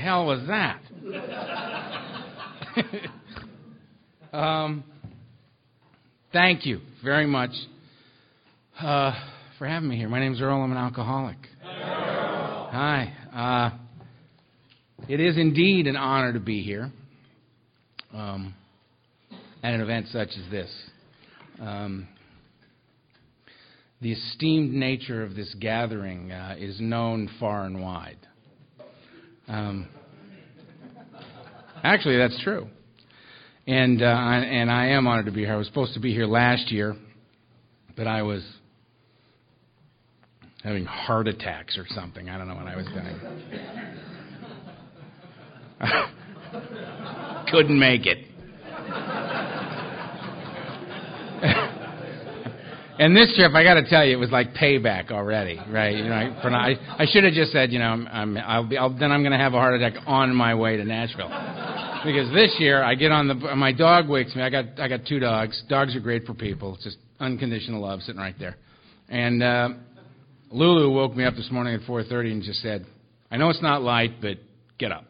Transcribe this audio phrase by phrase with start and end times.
[0.00, 0.80] Hell was that?
[4.36, 4.82] um,
[6.32, 7.50] thank you very much
[8.80, 9.12] uh,
[9.58, 10.08] for having me here.
[10.08, 10.62] My name's Earl.
[10.62, 11.36] I'm an alcoholic.
[11.62, 13.12] Hi.
[13.34, 13.70] Uh,
[15.08, 16.90] it is indeed an honor to be here
[18.14, 18.54] um,
[19.62, 20.70] at an event such as this.
[21.60, 22.08] Um,
[24.00, 28.16] the esteemed nature of this gathering uh, is known far and wide.
[29.50, 29.88] Um,
[31.82, 32.68] actually, that's true.
[33.66, 35.54] And, uh, and I am honored to be here.
[35.54, 36.94] I was supposed to be here last year,
[37.96, 38.44] but I was
[40.62, 42.28] having heart attacks or something.
[42.28, 43.18] I don't know what I was doing.
[47.50, 48.29] Couldn't make it.
[53.00, 55.96] And this trip, I got to tell you, it was like payback already, right?
[55.96, 58.68] You know, I, for, I, I should have just said, you know, I'm, I'm, I'll
[58.68, 61.30] be, I'll, then I'm going to have a heart attack on my way to Nashville,
[62.04, 64.42] because this year I get on the, my dog wakes me.
[64.42, 65.62] I got, I got two dogs.
[65.66, 66.74] Dogs are great for people.
[66.74, 68.56] It's just unconditional love sitting right there.
[69.08, 69.70] And uh,
[70.50, 72.84] Lulu woke me up this morning at 4:30 and just said,
[73.30, 74.36] "I know it's not light, but
[74.78, 75.06] get up."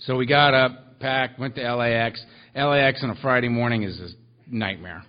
[0.00, 2.20] So we got up, packed, went to LAX.
[2.56, 4.08] LAX on a Friday morning is a
[4.52, 5.04] nightmare.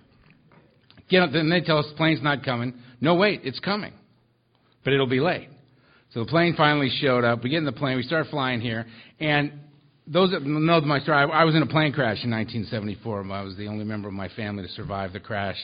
[1.14, 2.74] Up, then they tell us the plane's not coming.
[3.00, 3.92] No, wait, it's coming,
[4.82, 5.48] but it'll be late.
[6.14, 7.42] So the plane finally showed up.
[7.42, 7.96] We get in the plane.
[7.96, 8.86] We start flying here,
[9.20, 9.52] and
[10.06, 13.30] those that know my story, I, I was in a plane crash in 1974.
[13.30, 15.56] I was the only member of my family to survive the crash.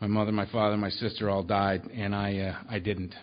[0.00, 3.14] My mother, my father, my sister all died, and I uh, I didn't.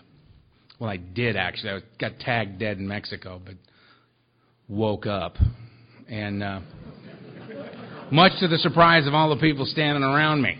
[0.78, 1.72] Well, I did actually.
[1.72, 3.54] I got tagged dead in Mexico, but
[4.68, 5.36] woke up,
[6.08, 6.60] and uh,
[8.12, 10.56] much to the surprise of all the people standing around me.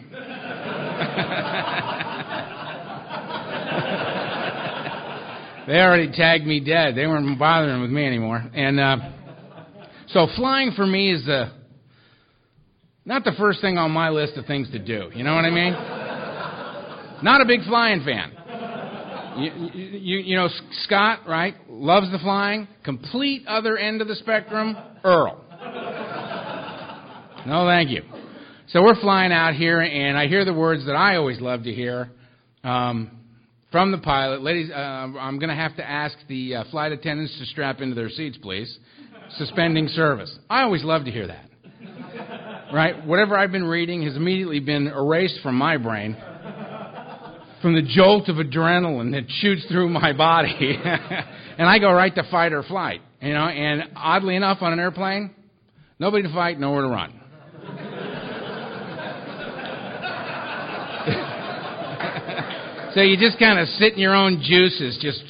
[5.67, 6.95] They already tagged me dead.
[6.95, 8.43] They weren't bothering with me anymore.
[8.55, 8.97] And uh,
[10.09, 11.53] so flying for me is the
[13.05, 15.11] not the first thing on my list of things to do.
[15.15, 15.73] You know what I mean?
[17.23, 18.33] Not a big flying fan.
[19.39, 20.49] You, you, you know,
[20.83, 21.55] Scott, right?
[21.69, 22.69] Loves the flying.
[22.85, 25.45] Complete other end of the spectrum, Earl.
[27.47, 28.03] No, thank you.
[28.73, 31.73] So we're flying out here, and I hear the words that I always love to
[31.73, 32.11] hear
[32.63, 33.11] um,
[33.73, 34.43] from the pilot.
[34.43, 37.95] Ladies, uh, I'm going to have to ask the uh, flight attendants to strap into
[37.95, 38.79] their seats, please.
[39.39, 40.31] Suspending service.
[40.51, 41.47] I always love to hear that.
[42.71, 43.07] Right?
[43.07, 46.15] Whatever I've been reading has immediately been erased from my brain
[47.63, 50.55] from the jolt of adrenaline that shoots through my body.
[50.85, 53.01] and I go right to fight or flight.
[53.23, 55.35] You know, and oddly enough, on an airplane,
[55.99, 57.19] nobody to fight, nowhere to run.
[62.99, 65.23] So you just kind of sit in your own juices, just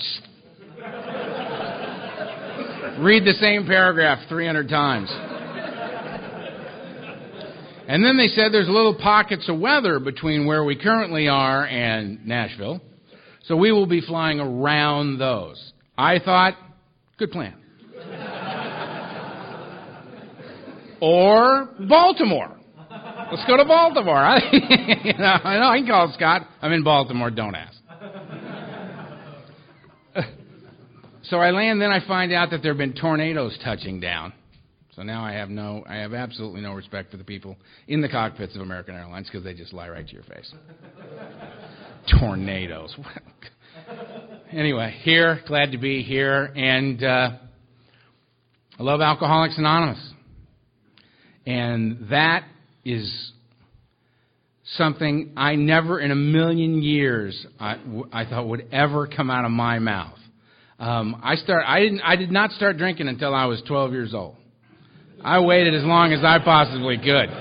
[2.99, 5.11] read the same paragraph 300 times.
[7.87, 12.27] And then they said there's little pockets of weather between where we currently are and
[12.27, 12.81] Nashville.
[13.45, 15.75] So we will be flying around those.
[15.99, 16.55] I thought,
[17.19, 17.55] good plan.
[21.03, 22.58] or Baltimore.
[23.31, 24.17] Let's go to Baltimore.
[24.17, 26.49] I, you know, I know I can call Scott.
[26.63, 27.31] I'm in Baltimore.
[27.31, 27.77] Don't ask.
[31.25, 31.81] so I land.
[31.81, 34.33] Then I find out that there have been tornadoes touching down.
[34.97, 37.57] So now I have no, I have absolutely no respect for the people
[37.87, 40.53] in the cockpits of American Airlines because they just lie right to your face.
[42.21, 42.97] Tornadoes.
[44.53, 47.31] anyway, here, glad to be here, and uh,
[48.79, 50.13] I love Alcoholics Anonymous,
[51.47, 52.45] and that
[52.89, 53.33] is
[54.77, 57.77] something I never in a million years I,
[58.13, 60.19] I thought would ever come out of my mouth.
[60.79, 61.65] Um, I start.
[61.67, 62.01] I didn't.
[62.03, 64.37] I did not start drinking until I was 12 years old.
[65.25, 67.29] I waited as long as I possibly could.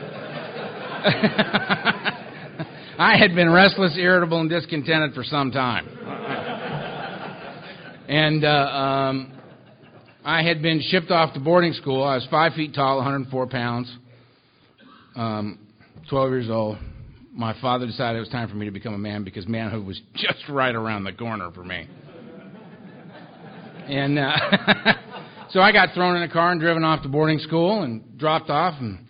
[2.99, 5.87] I had been restless, irritable, and discontented for some time.
[8.09, 9.31] and uh, um,
[10.25, 12.03] I had been shipped off to boarding school.
[12.03, 13.95] I was five feet tall, 104 pounds,
[15.17, 15.59] um,
[16.09, 16.77] 12 years old.
[17.33, 19.99] My father decided it was time for me to become a man because manhood was
[20.15, 21.87] just right around the corner for me.
[23.87, 24.33] And uh,
[25.49, 28.49] so I got thrown in a car and driven off to boarding school and dropped
[28.49, 28.75] off.
[28.79, 29.07] And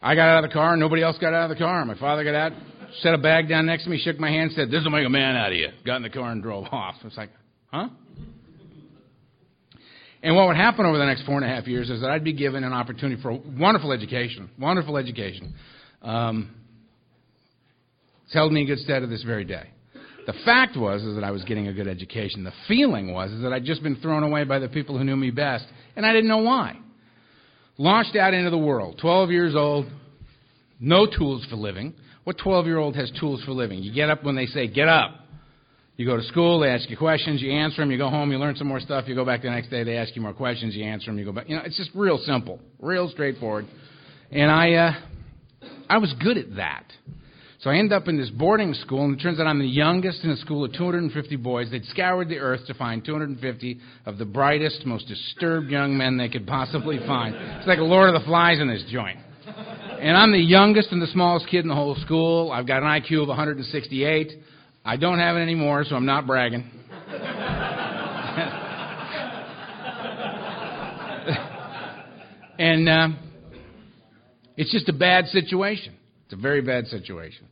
[0.00, 1.84] I got out of the car and nobody else got out of the car.
[1.84, 2.52] My father got out,
[3.00, 5.10] set a bag down next to me, shook my hand, said, This will make a
[5.10, 5.68] man out of you.
[5.84, 6.96] Got in the car and drove off.
[7.02, 7.30] I was like,
[7.72, 7.88] Huh?
[10.24, 12.24] And what would happen over the next four and a half years is that I'd
[12.24, 15.52] be given an opportunity for a wonderful education, wonderful education.
[16.00, 16.50] Um,
[18.24, 19.68] it's held me in good stead to this very day.
[20.26, 22.42] The fact was is that I was getting a good education.
[22.42, 25.14] The feeling was is that I'd just been thrown away by the people who knew
[25.14, 26.78] me best, and I didn't know why.
[27.76, 29.84] Launched out into the world, 12 years old,
[30.80, 31.92] no tools for living.
[32.24, 33.82] What 12 year old has tools for living?
[33.82, 35.23] You get up when they say, get up.
[35.96, 38.38] You go to school, they ask you questions, you answer them, you go home, you
[38.38, 40.74] learn some more stuff, you go back the next day, they ask you more questions,
[40.74, 41.48] you answer them, you go back.
[41.48, 43.66] You know, it's just real simple, real straightforward.
[44.32, 44.92] And I, uh,
[45.88, 46.84] I was good at that.
[47.60, 50.24] So I end up in this boarding school, and it turns out I'm the youngest
[50.24, 51.70] in a school of 250 boys.
[51.70, 56.28] They'd scoured the earth to find 250 of the brightest, most disturbed young men they
[56.28, 57.36] could possibly find.
[57.36, 59.18] It's like a Lord of the Flies in this joint.
[59.46, 62.50] And I'm the youngest and the smallest kid in the whole school.
[62.50, 64.32] I've got an IQ of 168.
[64.86, 66.70] I don't have it anymore, so I'm not bragging.
[72.58, 73.08] and uh,
[74.58, 75.94] it's just a bad situation.
[76.26, 77.46] It's a very bad situation.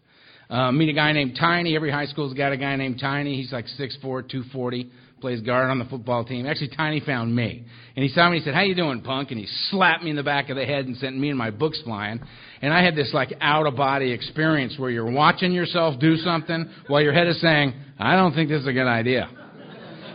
[0.50, 1.74] Uh, meet a guy named Tiny.
[1.74, 3.36] Every high school's got a guy named Tiny.
[3.36, 4.90] He's like 6'4", 240,
[5.22, 6.44] plays guard on the football team.
[6.44, 7.64] Actually, Tiny found me.
[7.96, 9.30] And he saw me and he said, how you doing, punk?
[9.30, 11.50] And he slapped me in the back of the head and sent me and my
[11.50, 12.20] books flying.
[12.60, 17.14] And I had this like out-of-body experience where you're watching yourself do something while your
[17.14, 19.30] head is saying, I don't think this is a good idea.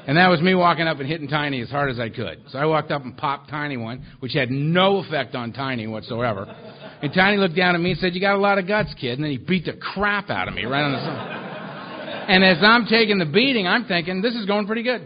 [0.07, 2.43] And that was me walking up and hitting Tiny as hard as I could.
[2.49, 6.45] So I walked up and popped Tiny one, which had no effect on Tiny whatsoever.
[7.01, 9.19] And Tiny looked down at me and said, You got a lot of guts, kid.
[9.19, 11.56] And then he beat the crap out of me right on the.
[12.27, 15.01] And as I'm taking the beating, I'm thinking, This is going pretty good.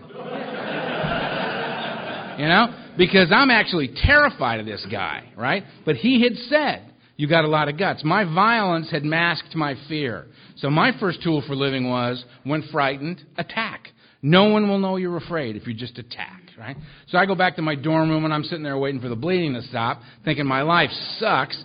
[2.37, 2.77] You know?
[2.97, 5.63] Because I'm actually terrified of this guy, right?
[5.85, 8.03] But he had said, You got a lot of guts.
[8.03, 10.27] My violence had masked my fear.
[10.57, 13.87] So my first tool for living was, when frightened, attack.
[14.23, 16.77] No one will know you're afraid if you just attack, right?
[17.07, 19.15] So I go back to my dorm room and I'm sitting there waiting for the
[19.15, 21.63] bleeding to stop, thinking my life sucks.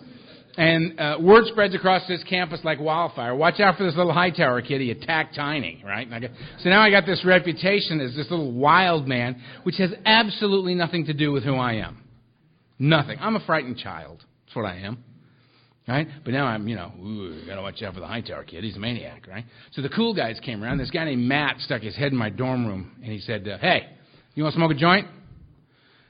[0.57, 3.35] And uh, word spreads across this campus like wildfire.
[3.35, 4.81] Watch out for this little Hightower kid.
[4.81, 6.09] He attacked Tiny, right?
[6.09, 6.23] Got,
[6.61, 11.07] so now I got this reputation as this little wild man, which has absolutely nothing
[11.07, 12.03] to do with who I am.
[12.79, 13.19] Nothing.
[13.21, 14.25] I'm a frightened child.
[14.47, 15.05] That's what I am.
[15.87, 16.09] Right?
[16.25, 18.65] But now I'm, you know, ooh, gotta watch out for the Hightower kid.
[18.65, 19.45] He's a maniac, right?
[19.73, 20.79] So the cool guys came around.
[20.79, 23.59] This guy named Matt stuck his head in my dorm room and he said, uh,
[23.59, 23.87] Hey,
[24.35, 25.07] you want to smoke a joint?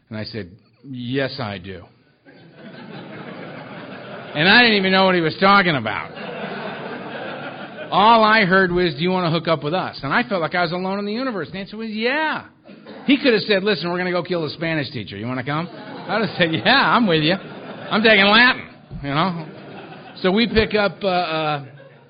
[0.09, 0.53] And I said,
[0.85, 1.85] Yes, I do.
[4.35, 6.11] And I didn't even know what he was talking about.
[7.91, 10.01] All I heard was, Do you want to hook up with us?
[10.03, 11.49] And I felt like I was alone in the universe.
[11.49, 12.49] And the answer was, Yeah.
[13.07, 15.17] He could have said, Listen, we're going to go kill the Spanish teacher.
[15.17, 15.69] You want to come?
[15.69, 17.35] I'd have said, Yeah, I'm with you.
[17.35, 18.69] I'm taking Latin,
[19.03, 20.13] you know?
[20.23, 21.65] So we pick up, uh, uh,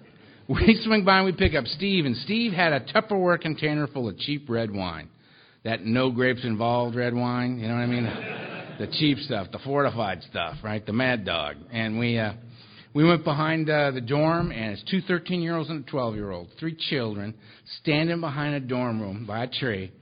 [0.49, 2.07] we swing by and we pick up Steve.
[2.07, 5.09] And Steve had a Tupperware container full of cheap red wine.
[5.65, 8.56] That no grapes involved red wine, you know what I mean?
[8.79, 10.85] The cheap stuff, the fortified stuff, right?
[10.85, 11.57] The Mad Dog.
[11.73, 12.33] And we uh,
[12.95, 16.15] we went behind uh, the dorm, and it's two 13 year olds and a 12
[16.15, 17.35] year old, three children,
[17.81, 19.93] standing behind a dorm room by a tree.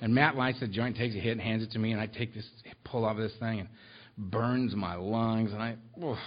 [0.00, 2.06] And Matt lights the joint, takes a hit, and hands it to me, and I
[2.06, 2.46] take this,
[2.84, 3.68] pull off this thing, and
[4.16, 6.18] burns my lungs, and I, oh,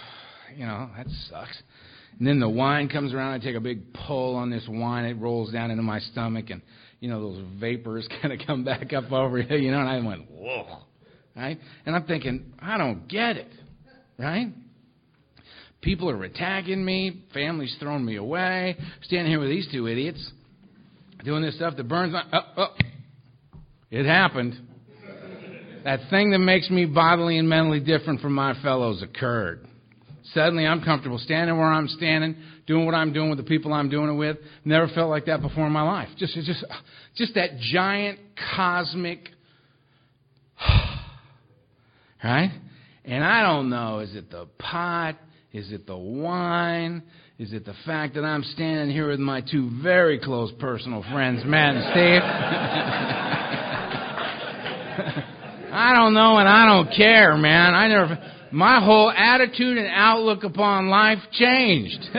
[0.56, 1.62] you know, that sucks.
[2.18, 3.32] And then the wine comes around.
[3.32, 5.04] I take a big pull on this wine.
[5.04, 6.60] It rolls down into my stomach, and
[6.98, 9.56] you know those vapors kind of come back up over you.
[9.56, 10.80] You know, and I went whoa
[11.36, 11.58] right?
[11.86, 13.50] And I'm thinking, I don't get it,
[14.18, 14.48] right?
[15.80, 20.30] People are attacking me, family's throwing me away, standing here with these two idiots
[21.24, 22.24] doing this stuff that burns my.
[22.32, 22.74] Oh, oh.
[23.90, 24.58] It happened.
[25.84, 29.66] That thing that makes me bodily and mentally different from my fellows occurred.
[30.34, 33.88] Suddenly, I'm comfortable standing where I'm standing, doing what I'm doing with the people I'm
[33.88, 34.36] doing it with.
[34.64, 36.08] Never felt like that before in my life.
[36.18, 36.64] Just, just,
[37.16, 38.20] just that giant
[38.54, 39.30] cosmic
[42.22, 42.50] Right?
[43.04, 45.16] And I don't know, is it the pot?
[45.52, 47.02] Is it the wine?
[47.38, 51.42] Is it the fact that I'm standing here with my two very close personal friends,
[51.44, 52.22] Matt and Steve?
[55.72, 57.74] I don't know and I don't care, man.
[57.74, 58.18] I never
[58.52, 62.00] my whole attitude and outlook upon life changed.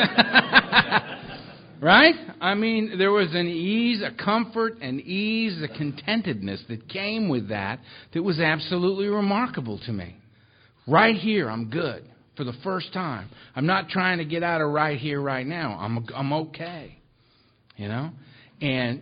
[1.82, 2.16] right?
[2.40, 7.50] I mean, there was an ease, a comfort, an ease, a contentedness that came with
[7.50, 7.80] that
[8.14, 10.16] that was absolutely remarkable to me.
[10.88, 12.04] Right here, I'm good
[12.38, 13.30] for the first time.
[13.56, 15.78] I'm not trying to get out of right here, right now.
[15.80, 16.98] I'm, I'm okay.
[17.76, 18.12] You know?
[18.62, 19.02] And,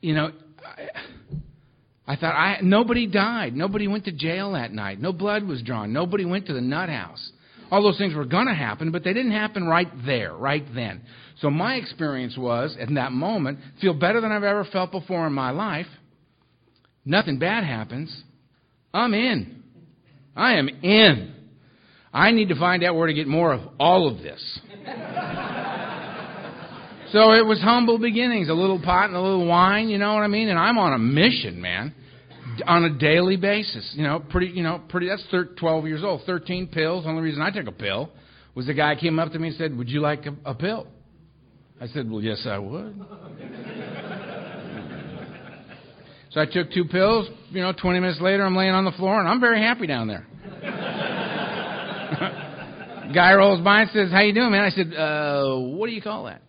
[0.00, 0.30] you know,
[0.64, 0.88] I,
[2.08, 3.54] I thought I nobody died.
[3.54, 4.98] Nobody went to jail that night.
[4.98, 5.92] No blood was drawn.
[5.92, 7.32] Nobody went to the nut house.
[7.70, 11.02] All those things were going to happen, but they didn't happen right there, right then.
[11.40, 15.32] So my experience was, in that moment, feel better than I've ever felt before in
[15.32, 15.86] my life.
[17.04, 18.22] Nothing bad happens.
[18.92, 19.62] I'm in.
[20.34, 21.34] I am in.
[22.12, 24.60] I need to find out where to get more of all of this.
[27.12, 30.22] so it was humble beginnings, a little pot and a little wine, you know what
[30.22, 30.48] I mean?
[30.48, 31.94] And I'm on a mission, man,
[32.66, 33.90] on a daily basis.
[33.94, 35.08] You know, pretty, you know, pretty.
[35.08, 35.24] That's
[35.58, 37.04] 12 years old, 13 pills.
[37.04, 38.10] The only reason I took a pill
[38.54, 40.86] was the guy came up to me and said, "Would you like a, a pill?"
[41.80, 42.94] I said, "Well, yes, I would."
[46.30, 47.28] so I took two pills.
[47.50, 50.08] You know, 20 minutes later, I'm laying on the floor, and I'm very happy down
[50.08, 50.26] there.
[53.14, 56.02] Guy rolls by and says, "How you doing, man?" I said, uh, "What do you
[56.02, 56.42] call that?"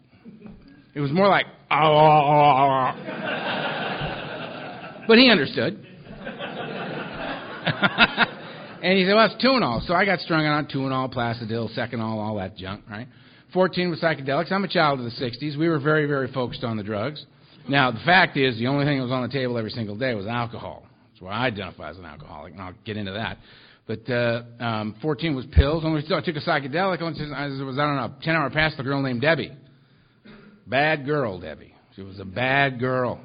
[0.93, 2.99] It was more like, "Oh." oh, oh,
[5.09, 5.83] but he understood.
[8.83, 12.01] and he said, "Well, it's Tuinal." So I got strung out on Tuinal, Placidyl, Seconal,
[12.01, 13.07] all all that junk, right?
[13.53, 14.51] 14 with psychedelics.
[14.51, 15.57] I'm a child of the 60s.
[15.57, 17.25] We were very, very focused on the drugs.
[17.67, 20.13] Now, the fact is, the only thing that was on the table every single day
[20.13, 20.83] was alcohol.
[21.11, 23.37] That's why I identify as an alcoholic, and I'll get into that.
[23.87, 25.83] But uh, um, 14 was pills.
[25.83, 27.01] Only I took a psychedelic.
[27.01, 28.75] Once I was, I don't know, 10 hour pass.
[28.77, 29.51] The girl named Debbie.
[30.67, 31.73] Bad girl, Debbie.
[31.95, 33.19] She was a bad girl.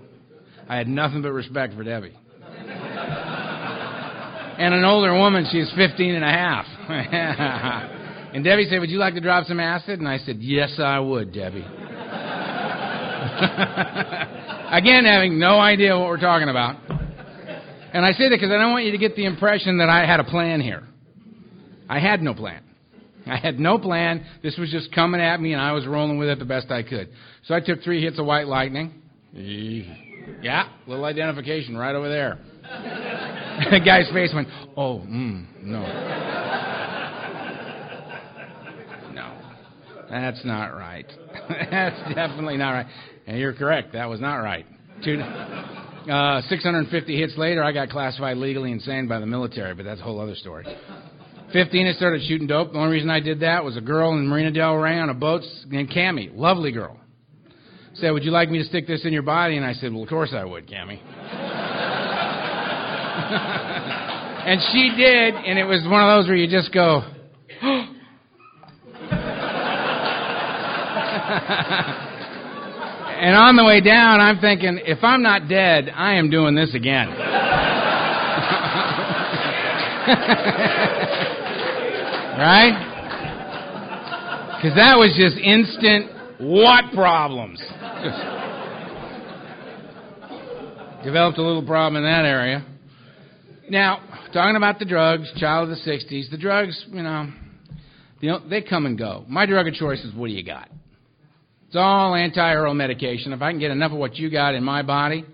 [0.67, 2.17] I had nothing but respect for Debbie.
[4.59, 6.65] And an older woman, she was 15 and a half.
[8.35, 9.99] and Debbie said, Would you like to drop some acid?
[9.99, 11.65] And I said, Yes, I would, Debbie.
[14.71, 16.77] Again, having no idea what we're talking about.
[17.93, 20.05] And I say that because I don't want you to get the impression that I
[20.05, 20.83] had a plan here.
[21.89, 22.63] I had no plan.
[23.27, 24.27] I had no plan.
[24.43, 26.83] This was just coming at me, and I was rolling with it the best I
[26.83, 27.09] could.
[27.45, 29.01] So I took three hits of white lightning.
[30.43, 32.39] Yeah, little identification right over there.
[33.71, 35.81] the guy's face went, oh, mm, no.
[35.81, 35.85] no.
[40.11, 41.07] That's not right.
[41.71, 42.87] That's definitely not right.
[43.27, 43.95] And you're correct.
[43.95, 44.67] That was not right.
[45.05, 50.01] Two, uh, 650 hits later, I got classified legally insane by the military, but that's
[50.01, 50.67] a whole other story.
[51.53, 52.73] 15, I started shooting dope.
[52.73, 55.15] The only reason I did that was a girl in Marina Del Rey on a
[55.15, 56.99] boat named Cammy, lovely girl.
[57.95, 60.03] Said, "Would you like me to stick this in your body?" And I said, "Well,
[60.03, 61.01] of course I would, Cammy."
[64.47, 67.03] and she did, and it was one of those where you just go.
[73.25, 76.75] And on the way down, I'm thinking, if I'm not dead, I am doing this
[76.75, 77.09] again.
[82.37, 82.77] right?
[84.57, 87.59] Because that was just instant what problems?
[91.05, 92.63] Developed a little problem in that area.
[93.71, 94.01] Now,
[94.33, 98.99] talking about the drugs, child of the 60s, the drugs, you know, they come and
[98.99, 99.25] go.
[99.29, 100.69] My drug of choice is what do you got?
[101.67, 103.33] It's all anti-Earl medication.
[103.33, 105.25] If I can get enough of what you got in my body,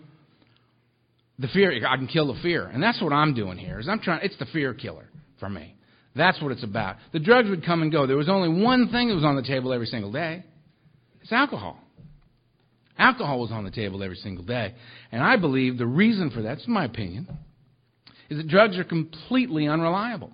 [1.38, 2.66] the fear, I can kill the fear.
[2.66, 3.78] And that's what I'm doing here.
[3.80, 5.08] Is I'm trying, it's the fear killer
[5.38, 5.74] for me.
[6.14, 6.96] That's what it's about.
[7.12, 8.06] The drugs would come and go.
[8.06, 10.44] There was only one thing that was on the table every single day.
[11.22, 11.78] It's alcohol.
[12.98, 14.74] Alcohol was on the table every single day.
[15.12, 17.28] And I believe the reason for that, it's my opinion,
[18.30, 20.32] is that drugs are completely unreliable.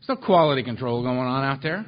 [0.00, 1.86] There's no quality control going on out there.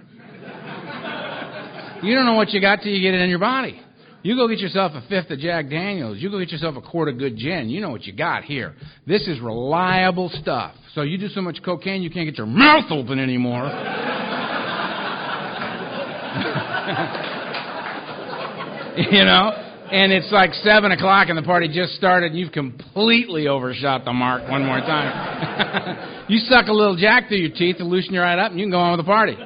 [2.03, 3.81] You don't know what you got till you get it in your body.
[4.23, 6.19] You go get yourself a fifth of Jack Daniels.
[6.19, 7.71] You go get yourself a quart of good gin.
[7.71, 8.75] You know what you got here.
[9.07, 10.75] This is reliable stuff.
[10.95, 13.65] So you do so much cocaine you can't get your mouth open anymore.
[19.11, 19.70] you know?
[19.91, 24.13] And it's like 7 o'clock and the party just started and you've completely overshot the
[24.13, 26.25] mark one more time.
[26.29, 28.67] you suck a little Jack through your teeth to loosen your right up and you
[28.67, 29.37] can go on with the party.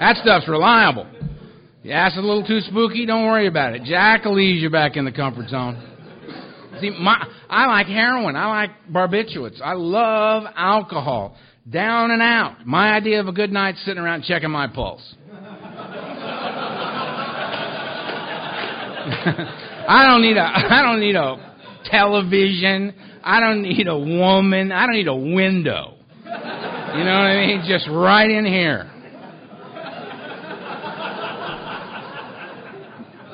[0.00, 1.06] That stuff's reliable.
[1.82, 3.82] The ass is a little too spooky, don't worry about it.
[3.84, 5.76] Jack will ease you back in the comfort zone.
[6.80, 8.36] See, my, I like heroin.
[8.36, 9.60] I like barbiturates.
[9.62, 11.36] I love alcohol.
[11.68, 12.66] Down and out.
[12.66, 15.14] My idea of a good night sitting around checking my pulse.
[19.88, 21.36] I don't need a I don't need a
[21.90, 22.94] television.
[23.22, 24.72] I don't need a woman.
[24.72, 25.94] I don't need a window.
[26.24, 27.64] You know what I mean?
[27.66, 28.90] Just right in here.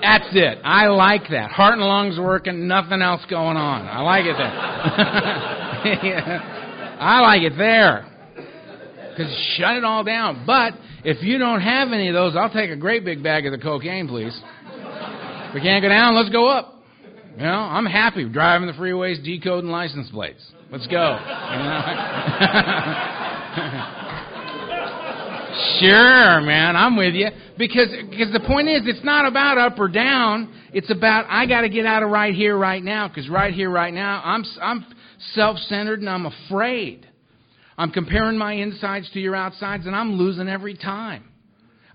[0.00, 0.58] That's it.
[0.64, 1.50] I like that.
[1.50, 3.86] Heart and lungs working, nothing else going on.
[3.86, 4.54] I like it there.
[6.14, 6.96] yeah.
[6.98, 8.06] I like it there.
[9.10, 10.44] Because shut it all down.
[10.46, 10.72] But
[11.04, 13.58] if you don't have any of those, I'll take a great big bag of the
[13.58, 14.40] cocaine, please.
[15.54, 16.74] We can't go down, let's go up.
[17.36, 20.44] You know, I'm happy driving the freeways, decoding license plates.
[20.70, 21.18] Let's go.
[25.80, 27.28] Sure, man, I'm with you.
[27.58, 30.52] Because because the point is, it's not about up or down.
[30.72, 33.08] It's about I got to get out of right here, right now.
[33.08, 34.86] Because right here, right now, I'm I'm
[35.34, 37.06] self-centered and I'm afraid.
[37.76, 41.24] I'm comparing my insides to your outsides, and I'm losing every time.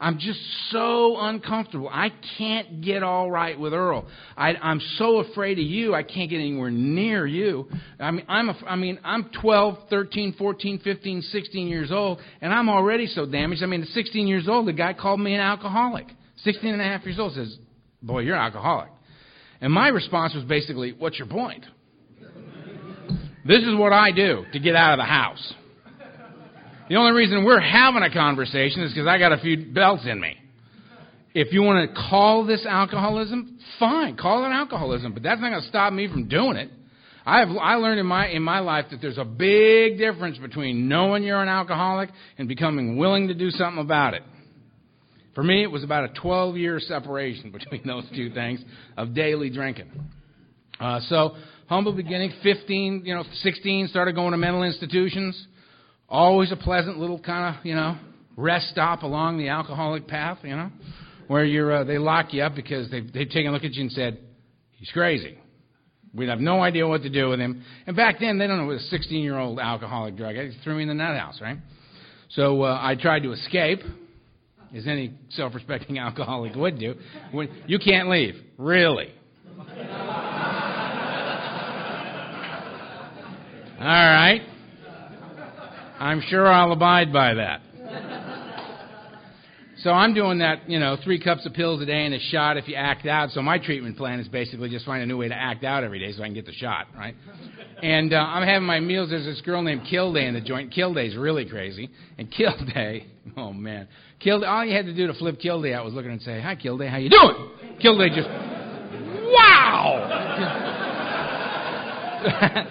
[0.05, 1.89] I'm just so uncomfortable.
[1.91, 4.05] I can't get all right with Earl.
[4.37, 5.95] I, I'm so afraid of you.
[5.95, 7.67] I can't get anywhere near you.
[7.99, 12.53] I mean, I'm, a, I mean, I'm 12, 13, 14, 15, 16 years old, and
[12.53, 13.63] I'm already so damaged.
[13.63, 16.05] I mean, at 16 years old, the guy called me an alcoholic.
[16.43, 17.57] 16 and a half years old says,
[18.03, 18.91] "Boy, you're an alcoholic."
[19.59, 21.65] And my response was basically, "What's your point?"
[23.43, 25.55] this is what I do to get out of the house.
[26.89, 30.19] The only reason we're having a conversation is because I got a few belts in
[30.19, 30.37] me.
[31.33, 35.61] If you want to call this alcoholism, fine, call it alcoholism, but that's not going
[35.61, 36.69] to stop me from doing it.
[37.25, 40.87] I have I learned in my in my life that there's a big difference between
[40.87, 44.21] knowing you're an alcoholic and becoming willing to do something about it.
[45.33, 48.61] For me, it was about a 12 year separation between those two things
[48.95, 49.89] of daily drinking.
[50.79, 51.35] Uh, so
[51.67, 55.47] humble beginning, 15, you know, 16, started going to mental institutions.
[56.15, 57.97] Always a pleasant little kind of, you know,
[58.37, 60.71] rest stop along the alcoholic path, you know,
[61.27, 63.81] where you're, uh, they lock you up because they've, they've taken a look at you
[63.81, 64.19] and said,
[64.77, 65.37] he's crazy.
[66.13, 67.65] We'd have no idea what to do with him.
[67.85, 70.35] And back then, they don't know what a 16 year old alcoholic drug.
[70.35, 71.57] They threw me in the nut house, right?
[72.29, 73.81] So uh, I tried to escape,
[74.73, 76.95] as any self respecting alcoholic would do.
[77.33, 78.35] When, you can't leave.
[78.57, 79.13] Really?
[83.79, 84.54] All right.
[85.99, 87.61] I'm sure I'll abide by that.
[89.85, 92.57] So I'm doing that, you know, three cups of pills a day and a shot
[92.57, 93.29] if you act out.
[93.29, 95.99] So my treatment plan is basically just find a new way to act out every
[95.99, 97.13] day so I can get the shot, right?
[97.83, 99.11] And uh, I'm having my meals.
[99.11, 100.73] There's this girl named Kilday in the joint.
[100.73, 101.91] Kilday's really crazy.
[102.17, 103.05] And Kilday,
[103.37, 103.87] oh man,
[104.25, 104.47] Kilday.
[104.47, 106.55] All you had to do to flip Kilday out was look at and say, "Hi,
[106.55, 108.27] Kilday, how you doing?" Kilday just,
[109.35, 110.11] wow.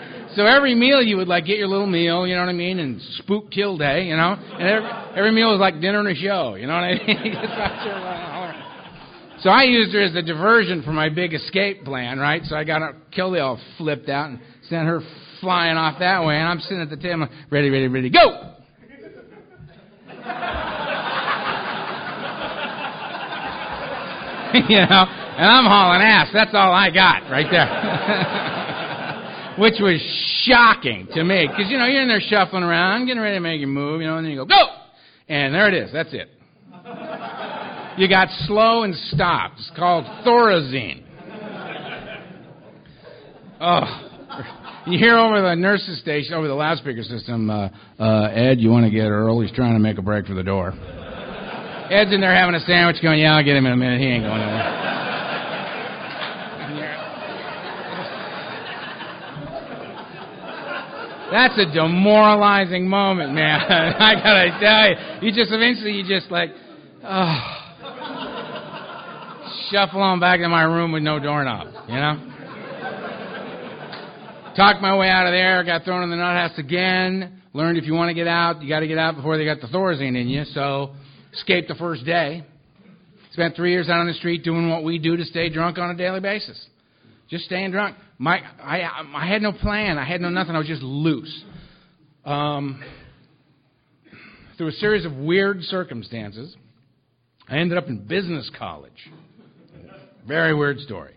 [0.36, 2.80] So every meal you would like get your little meal, you know what I mean,
[2.80, 6.56] and spook Kilday, you know, and every, every meal was like dinner and a show,
[6.56, 7.34] you know what I mean?
[9.42, 12.42] so I used her as a diversion for my big escape plan, right?
[12.46, 12.80] So I got
[13.16, 15.02] Kilday all flipped out and sent her
[15.40, 18.18] flying off that way, and I'm sitting at the table, ready, ready, ready, go.
[24.68, 25.04] you know,
[25.36, 26.30] and I'm hauling ass.
[26.32, 28.60] That's all I got right there.
[29.58, 30.00] which was
[30.44, 33.60] shocking to me because you know you're in there shuffling around, getting ready to make
[33.60, 34.66] your move, you know, and then you go go,
[35.28, 35.92] and there it is.
[35.92, 36.28] That's it.
[37.96, 39.58] You got slow and stopped.
[39.58, 41.02] It's called Thorazine.
[43.60, 44.10] Oh.
[44.86, 48.84] You hear over the nurse's station, over the loudspeaker system, uh, uh, Ed, you want
[48.84, 49.40] to get Earl?
[49.40, 50.74] He's trying to make a break for the door.
[51.90, 54.00] Ed's in there having a sandwich going, yeah, I'll get him in a minute.
[54.00, 55.03] He ain't going anywhere.
[61.34, 63.60] That's a demoralizing moment, man.
[63.68, 65.26] I gotta tell you.
[65.26, 66.50] You just eventually you just like,
[67.02, 67.64] oh,
[69.68, 72.30] shuffle on back to my room with no doorknob, you know?
[74.56, 77.84] Talked my way out of there, got thrown in the nut house again, learned if
[77.84, 80.16] you want to get out, you got to get out before they got the Thorazine
[80.16, 80.94] in you, so
[81.32, 82.44] escaped the first day.
[83.32, 85.90] Spent three years out on the street doing what we do to stay drunk on
[85.90, 86.64] a daily basis.
[87.28, 87.96] Just staying drunk.
[88.18, 89.98] My, I, I had no plan.
[89.98, 90.54] I had no nothing.
[90.54, 91.44] I was just loose.
[92.24, 92.82] Um,
[94.56, 96.56] through a series of weird circumstances,
[97.48, 99.10] I ended up in business college.
[100.26, 101.14] Very weird story.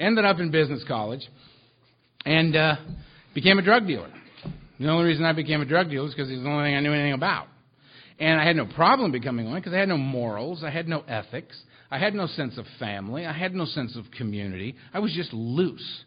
[0.00, 1.26] Ended up in business college
[2.24, 2.76] and uh,
[3.34, 4.10] became a drug dealer.
[4.80, 6.80] The only reason I became a drug dealer is because it's the only thing I
[6.80, 7.48] knew anything about.
[8.18, 11.04] And I had no problem becoming one because I had no morals, I had no
[11.06, 13.26] ethics, I had no sense of family.
[13.26, 14.76] I had no sense of community.
[14.92, 16.04] I was just loose.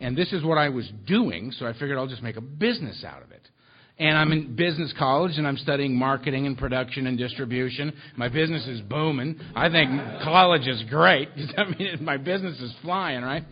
[0.00, 3.04] And this is what I was doing, so I figured I'll just make a business
[3.04, 3.46] out of it.
[3.98, 7.92] And I'm in business college and I'm studying marketing and production and distribution.
[8.16, 9.38] My business is booming.
[9.54, 9.90] I think
[10.22, 11.28] college is great.
[11.58, 13.44] I mean, my business is flying, right?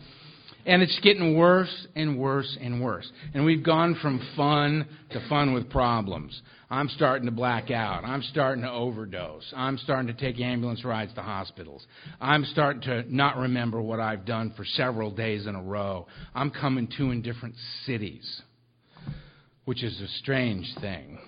[0.64, 3.10] And it's getting worse and worse and worse.
[3.34, 6.40] And we've gone from fun to fun with problems.
[6.70, 8.04] I'm starting to black out.
[8.04, 9.52] I'm starting to overdose.
[9.56, 11.86] I'm starting to take ambulance rides to hospitals.
[12.20, 16.06] I'm starting to not remember what I've done for several days in a row.
[16.34, 17.54] I'm coming to in different
[17.86, 18.42] cities,
[19.64, 21.18] which is a strange thing.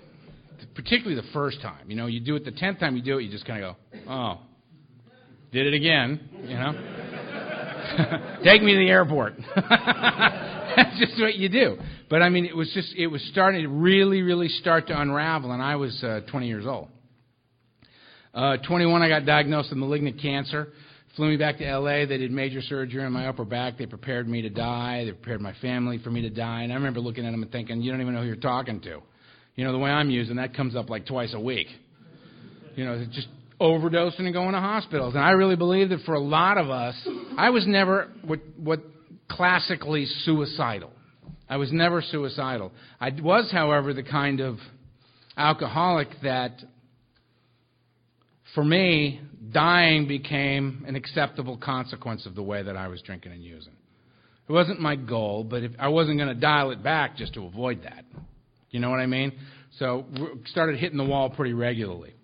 [0.74, 1.88] Particularly the first time.
[1.88, 3.76] You know, you do it the tenth time you do it, you just kind of
[3.76, 4.40] go, oh,
[5.52, 6.72] did it again, you know?
[8.44, 9.34] Take me to the airport.
[10.76, 11.78] That's just what you do.
[12.08, 15.52] But I mean, it was just, it was starting to really, really start to unravel,
[15.52, 16.88] and I was uh, 20 years old.
[18.32, 20.68] Uh, 21, I got diagnosed with malignant cancer.
[21.16, 22.06] Flew me back to LA.
[22.06, 23.76] They did major surgery on my upper back.
[23.76, 25.04] They prepared me to die.
[25.04, 26.62] They prepared my family for me to die.
[26.62, 28.80] And I remember looking at them and thinking, you don't even know who you're talking
[28.82, 29.00] to.
[29.56, 31.66] You know, the way I'm using, that comes up like twice a week.
[32.76, 33.26] You know, just
[33.60, 35.14] overdosing and going to hospitals.
[35.14, 36.94] And I really believe that for a lot of us,
[37.36, 38.80] I was never what, what
[39.30, 40.90] classically suicidal.
[41.48, 42.72] I was never suicidal.
[43.00, 44.58] I was, however, the kind of
[45.36, 46.60] alcoholic that,
[48.54, 49.20] for me,
[49.52, 53.72] dying became an acceptable consequence of the way that I was drinking and using.
[54.48, 57.46] It wasn't my goal, but if I wasn't going to dial it back just to
[57.46, 58.04] avoid that.
[58.70, 59.32] You know what I mean?
[59.78, 60.06] So
[60.46, 62.14] started hitting the wall pretty regularly.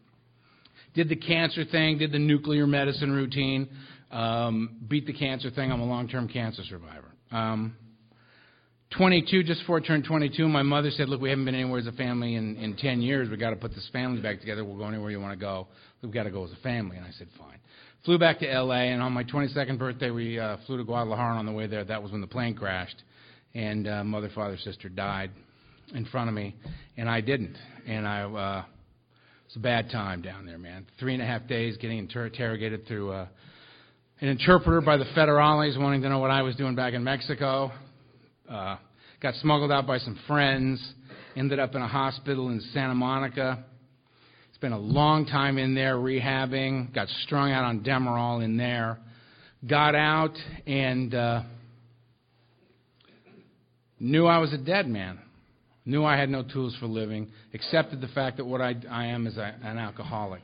[0.94, 3.68] Did the cancer thing, did the nuclear medicine routine,
[4.16, 5.70] um, beat the cancer thing.
[5.70, 7.12] I'm a long-term cancer survivor.
[7.30, 7.76] Um,
[8.96, 11.86] 22, just before I turned 22, my mother said, "Look, we haven't been anywhere as
[11.86, 13.28] a family in, in 10 years.
[13.28, 14.64] We've got to put this family back together.
[14.64, 15.68] We'll go anywhere you want to go.
[16.02, 17.58] We've got to go as a family." And I said, "Fine."
[18.04, 18.92] Flew back to L.A.
[18.92, 21.30] and on my 22nd birthday, we uh, flew to Guadalajara.
[21.30, 23.02] And on the way there, that was when the plane crashed,
[23.54, 25.30] and uh, mother, father, sister died
[25.94, 26.54] in front of me,
[26.96, 27.56] and I didn't.
[27.86, 28.26] And I, uh,
[28.60, 30.86] it was a bad time down there, man.
[30.98, 33.26] Three and a half days getting inter- interrogated through uh,
[34.20, 37.70] an interpreter by the federales, wanting to know what I was doing back in Mexico.
[38.48, 38.76] Uh,
[39.20, 40.82] got smuggled out by some friends.
[41.36, 43.64] Ended up in a hospital in Santa Monica.
[44.54, 46.94] Spent a long time in there rehabbing.
[46.94, 48.98] Got strung out on Demerol in there.
[49.68, 51.42] Got out and uh,
[54.00, 55.20] knew I was a dead man
[55.86, 59.26] knew I had no tools for living, accepted the fact that what I, I am
[59.26, 60.42] is a, an alcoholic.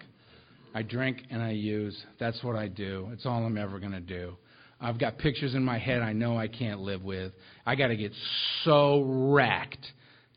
[0.74, 1.96] I drink and I use.
[2.18, 3.08] That's what I do.
[3.12, 4.36] It's all I'm ever going to do.
[4.80, 7.32] I've got pictures in my head I know I can't live with.
[7.64, 8.12] I got to get
[8.64, 9.86] so wrecked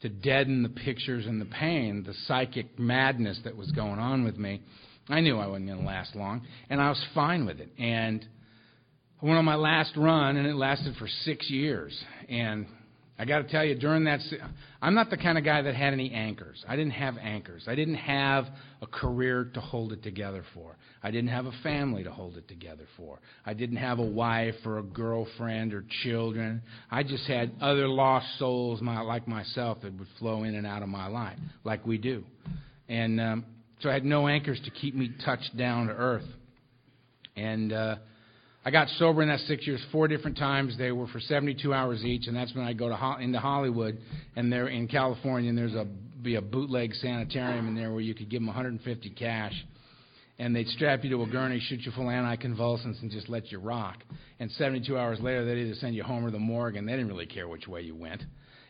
[0.01, 4.37] to deaden the pictures and the pain, the psychic madness that was going on with
[4.37, 4.61] me.
[5.09, 7.69] I knew I wasn't going to last long, and I was fine with it.
[7.79, 8.25] And
[9.21, 11.97] I went on my last run, and it lasted for six years.
[12.29, 12.67] And
[13.17, 14.19] I got to tell you, during that,
[14.81, 16.63] I'm not the kind of guy that had any anchors.
[16.67, 17.63] I didn't have anchors.
[17.65, 18.45] I didn't have
[18.81, 20.75] a career to hold it together for.
[21.01, 23.19] I didn't have a family to hold it together for.
[23.45, 26.61] I didn't have a wife or a girlfriend or children.
[26.91, 30.83] I just had other lost souls my, like myself that would flow in and out
[30.83, 32.25] of my life, like we do.
[32.89, 33.45] And um,
[33.79, 36.27] so I had no anchors to keep me touched down to earth.
[37.37, 37.95] And uh,
[38.67, 40.75] I got sober in that six years four different times.
[40.75, 43.99] They were for 72 hours each, and that's when I go to into Hollywood,
[44.35, 45.85] and they're in California, and there's a
[46.23, 49.53] be a bootleg sanitarium in there where you could give them 150 cash,
[50.39, 53.59] and they'd strap you to a gurney, shoot you full anticonvulsants, and just let you
[53.59, 53.97] rock.
[54.39, 57.09] And 72 hours later, they'd either send you home or the morgue, and they didn't
[57.09, 58.23] really care which way you went,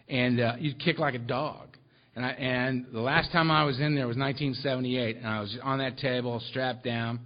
[0.09, 1.69] and uh, you'd kick like a dog.
[2.17, 5.57] And, I, and the last time I was in there was 1978, and I was
[5.63, 7.21] on that table, strapped down,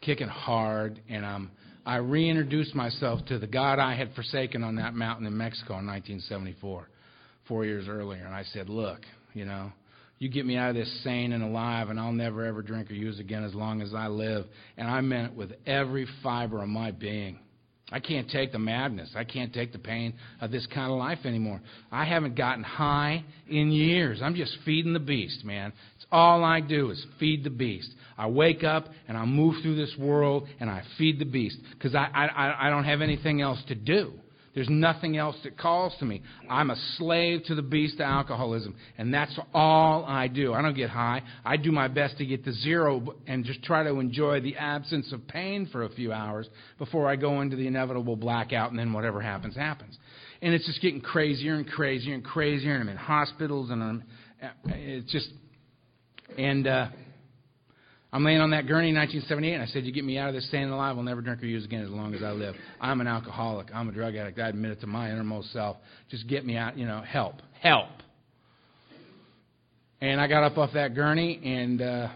[0.00, 1.52] kicking hard, and I'm
[1.84, 5.86] I reintroduced myself to the God I had forsaken on that mountain in Mexico in
[5.86, 6.88] 1974,
[7.48, 8.24] four years earlier.
[8.24, 9.00] And I said, Look,
[9.34, 9.72] you know,
[10.18, 12.94] you get me out of this sane and alive, and I'll never ever drink or
[12.94, 14.46] use again as long as I live.
[14.76, 17.40] And I meant it with every fiber of my being.
[17.90, 19.10] I can't take the madness.
[19.14, 21.60] I can't take the pain of this kind of life anymore.
[21.90, 24.20] I haven't gotten high in years.
[24.22, 25.72] I'm just feeding the beast, man.
[25.96, 27.90] It's all I do is feed the beast.
[28.22, 31.96] I wake up and I move through this world and I feed the beast because
[31.96, 34.12] I, I, I don't have anything else to do.
[34.54, 36.22] There's nothing else that calls to me.
[36.48, 40.52] I'm a slave to the beast of alcoholism, and that's all I do.
[40.52, 41.22] I don't get high.
[41.44, 45.10] I do my best to get to zero and just try to enjoy the absence
[45.12, 48.92] of pain for a few hours before I go into the inevitable blackout, and then
[48.92, 49.98] whatever happens, happens.
[50.42, 54.04] And it's just getting crazier and crazier and crazier, and I'm in hospitals, and I'm,
[54.66, 55.30] it's just,
[56.38, 56.88] and, uh,
[58.14, 60.34] I'm laying on that gurney in 1978, and I said, You get me out of
[60.34, 62.54] this staying alive, I'll never drink or use again as long as I live.
[62.80, 63.68] I'm an alcoholic.
[63.74, 64.38] I'm a drug addict.
[64.38, 65.78] I admit it to my innermost self.
[66.10, 67.36] Just get me out, you know, help.
[67.60, 67.88] Help.
[70.02, 72.08] And I got up off that gurney, and uh,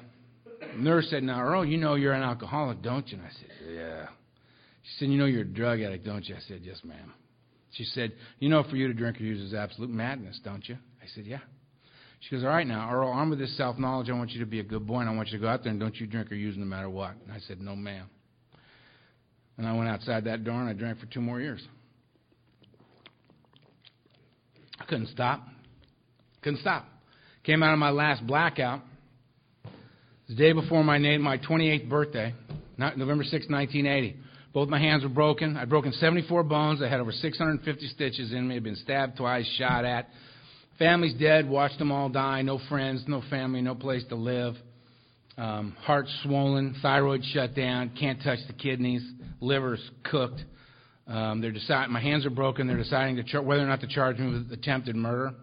[0.76, 3.16] nurse said, Now, Earl, you know you're an alcoholic, don't you?
[3.16, 4.06] And I said, Yeah.
[4.82, 6.34] She said, You know you're a drug addict, don't you?
[6.34, 7.14] I said, Yes, ma'am.
[7.70, 10.76] She said, You know for you to drink or use is absolute madness, don't you?
[11.02, 11.38] I said, Yeah.
[12.20, 14.46] She goes, All right, now, Earl, armed with this self knowledge, I want you to
[14.46, 16.06] be a good boy, and I want you to go out there and don't you
[16.06, 17.12] drink or use no matter what.
[17.24, 18.08] And I said, No, ma'am.
[19.58, 21.66] And I went outside that door and I drank for two more years.
[24.78, 25.42] I couldn't stop.
[26.42, 26.86] Couldn't stop.
[27.44, 28.82] Came out of my last blackout.
[30.28, 32.34] the day before my, name, my 28th birthday,
[32.76, 34.16] November 6, 1980.
[34.52, 35.56] Both my hands were broken.
[35.56, 36.82] I'd broken 74 bones.
[36.82, 38.56] I had over 650 stitches in me.
[38.56, 40.08] I'd been stabbed twice, shot at.
[40.78, 41.48] Family's dead.
[41.48, 42.42] Watched them all die.
[42.42, 44.54] No friends, no family, no place to live.
[45.38, 47.92] Um, heart swollen, thyroid shut down.
[47.98, 49.02] Can't touch the kidneys.
[49.40, 50.42] Liver's cooked.
[51.06, 51.92] Um, they're deciding.
[51.92, 52.66] My hands are broken.
[52.66, 55.34] They're deciding to char- whether or not to charge me with attempted murder.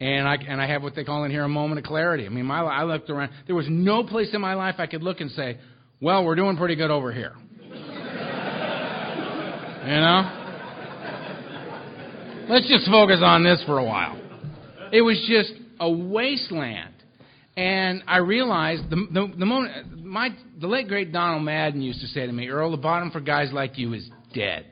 [0.00, 2.26] And I and I have what they call in here a moment of clarity.
[2.26, 3.32] I mean, my I looked around.
[3.46, 5.58] There was no place in my life I could look and say,
[6.00, 7.34] "Well, we're doing pretty good over here."
[9.78, 10.47] You know?
[12.48, 14.18] Let's just focus on this for a while.
[14.90, 16.94] It was just a wasteland.
[17.58, 22.06] And I realized the, the, the moment, my, the late great Donald Madden used to
[22.06, 24.64] say to me, Earl, the bottom for guys like you is dead.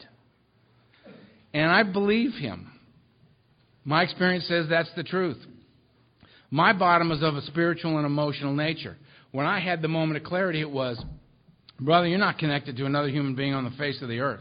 [1.53, 2.73] And I believe him.
[3.85, 5.39] My experience says that's the truth.
[6.51, 8.97] My bottom is of a spiritual and emotional nature.
[9.33, 11.03] When I had the moment of clarity, it was,
[11.79, 14.41] brother, you're not connected to another human being on the face of the earth.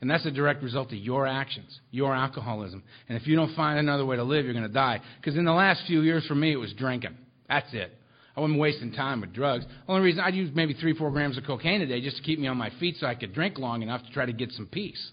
[0.00, 2.84] And that's a direct result of your actions, your alcoholism.
[3.08, 5.00] And if you don't find another way to live, you're going to die.
[5.20, 7.16] Because in the last few years for me, it was drinking.
[7.48, 7.92] That's it.
[8.36, 9.64] I wasn't wasting time with drugs.
[9.88, 12.38] Only reason I'd use maybe three, four grams of cocaine a day just to keep
[12.38, 14.66] me on my feet so I could drink long enough to try to get some
[14.66, 15.10] peace.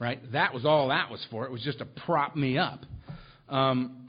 [0.00, 0.20] Right?
[0.32, 1.44] That was all that was for.
[1.44, 2.80] It was just to prop me up.
[3.48, 4.08] Um,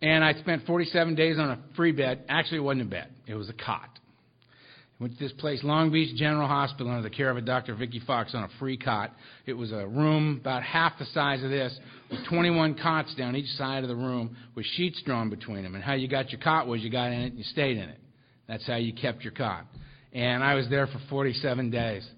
[0.00, 2.24] and I spent 47 days on a free bed.
[2.30, 3.08] Actually, it wasn't a bed.
[3.26, 3.90] It was a cot.
[4.98, 7.74] Went to this place, Long Beach General Hospital, under the care of a Dr.
[7.74, 9.12] Vicky Fox on a free cot.
[9.44, 11.78] It was a room about half the size of this,
[12.10, 15.74] with 21 cots down each side of the room, with sheets drawn between them.
[15.74, 17.90] And how you got your cot was you got in it and you stayed in
[17.90, 17.98] it.
[18.48, 19.66] That's how you kept your cot.
[20.14, 22.08] And I was there for 47 days.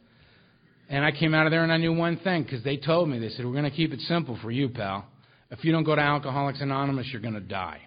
[0.88, 3.18] And I came out of there and I knew one thing because they told me,
[3.18, 5.04] they said, We're going to keep it simple for you, pal.
[5.50, 7.80] If you don't go to Alcoholics Anonymous, you're going to die.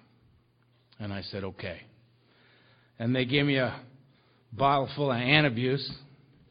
[0.99, 1.79] And I said, Okay.
[2.99, 3.79] And they gave me a
[4.51, 5.87] bottle full of antabuse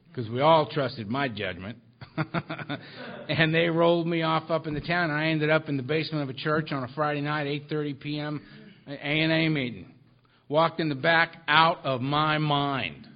[0.08, 1.78] because we all trusted my judgment.
[3.28, 5.82] and they rolled me off up in the town, and I ended up in the
[5.82, 8.42] basement of a church on a Friday night, 8:30 p.m.
[8.86, 9.92] A and A meeting.
[10.48, 13.06] Walked in the back, out of my mind.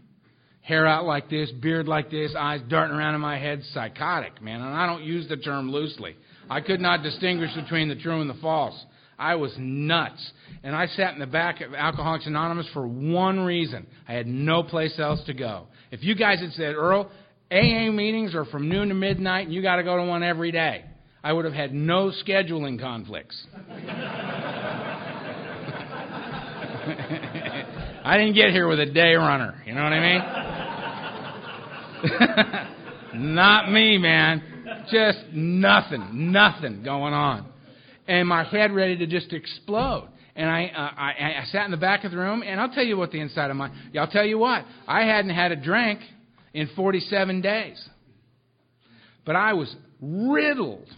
[0.62, 4.60] Hair out like this, beard like this, eyes darting around in my head, psychotic, man.
[4.60, 6.16] And I don't use the term loosely.
[6.48, 8.74] I could not distinguish between the true and the false.
[9.18, 10.32] I was nuts.
[10.62, 13.86] And I sat in the back of Alcoholics Anonymous for one reason.
[14.08, 15.66] I had no place else to go.
[15.90, 17.10] If you guys had said, Earl,
[17.50, 20.52] AA meetings are from noon to midnight and you got to go to one every
[20.52, 20.84] day,
[21.22, 23.46] I would have had no scheduling conflicts.
[28.06, 29.62] I didn't get here with a day runner.
[29.66, 30.00] You know what I
[33.14, 33.34] mean?
[33.34, 34.42] Not me, man.
[34.90, 37.53] Just nothing, nothing going on
[38.06, 40.08] and my head ready to just explode.
[40.36, 42.84] And I, uh, I, I sat in the back of the room, and I'll tell
[42.84, 46.00] you what the inside of my, I'll tell you what, I hadn't had a drink
[46.52, 47.88] in 47 days.
[49.24, 50.88] But I was riddled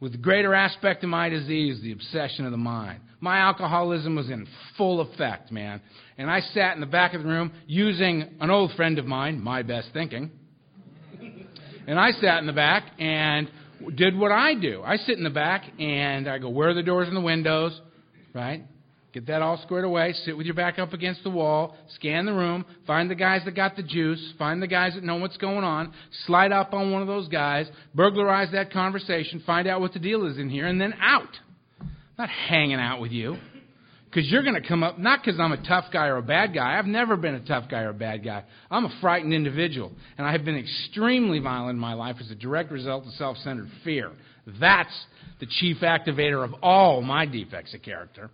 [0.00, 3.00] with the greater aspect of my disease, the obsession of the mind.
[3.20, 5.80] My alcoholism was in full effect, man.
[6.18, 9.40] And I sat in the back of the room using an old friend of mine,
[9.40, 10.30] my best thinking.
[11.86, 13.48] And I sat in the back and
[13.94, 14.82] did what I do.
[14.84, 17.80] I sit in the back and I go, where are the doors and the windows?
[18.34, 18.64] Right?
[19.12, 20.12] Get that all squared away.
[20.24, 21.74] Sit with your back up against the wall.
[21.94, 22.66] Scan the room.
[22.86, 24.34] Find the guys that got the juice.
[24.38, 25.94] Find the guys that know what's going on.
[26.26, 27.66] Slide up on one of those guys.
[27.94, 29.42] Burglarize that conversation.
[29.46, 30.66] Find out what the deal is in here.
[30.66, 31.30] And then out.
[31.80, 33.38] I'm not hanging out with you.
[34.16, 36.54] Because you're going to come up, not because I'm a tough guy or a bad
[36.54, 36.78] guy.
[36.78, 38.44] I've never been a tough guy or a bad guy.
[38.70, 39.92] I'm a frightened individual.
[40.16, 43.36] And I have been extremely violent in my life as a direct result of self
[43.36, 44.10] centered fear.
[44.58, 45.04] That's
[45.38, 48.30] the chief activator of all my defects of character.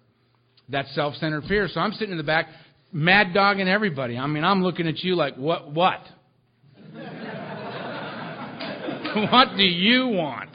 [0.68, 1.66] That self centered fear.
[1.66, 2.46] So I'm sitting in the back,
[2.92, 4.16] mad dogging everybody.
[4.16, 5.72] I mean, I'm looking at you like, what?
[5.72, 5.98] What?
[9.32, 10.50] what do you want?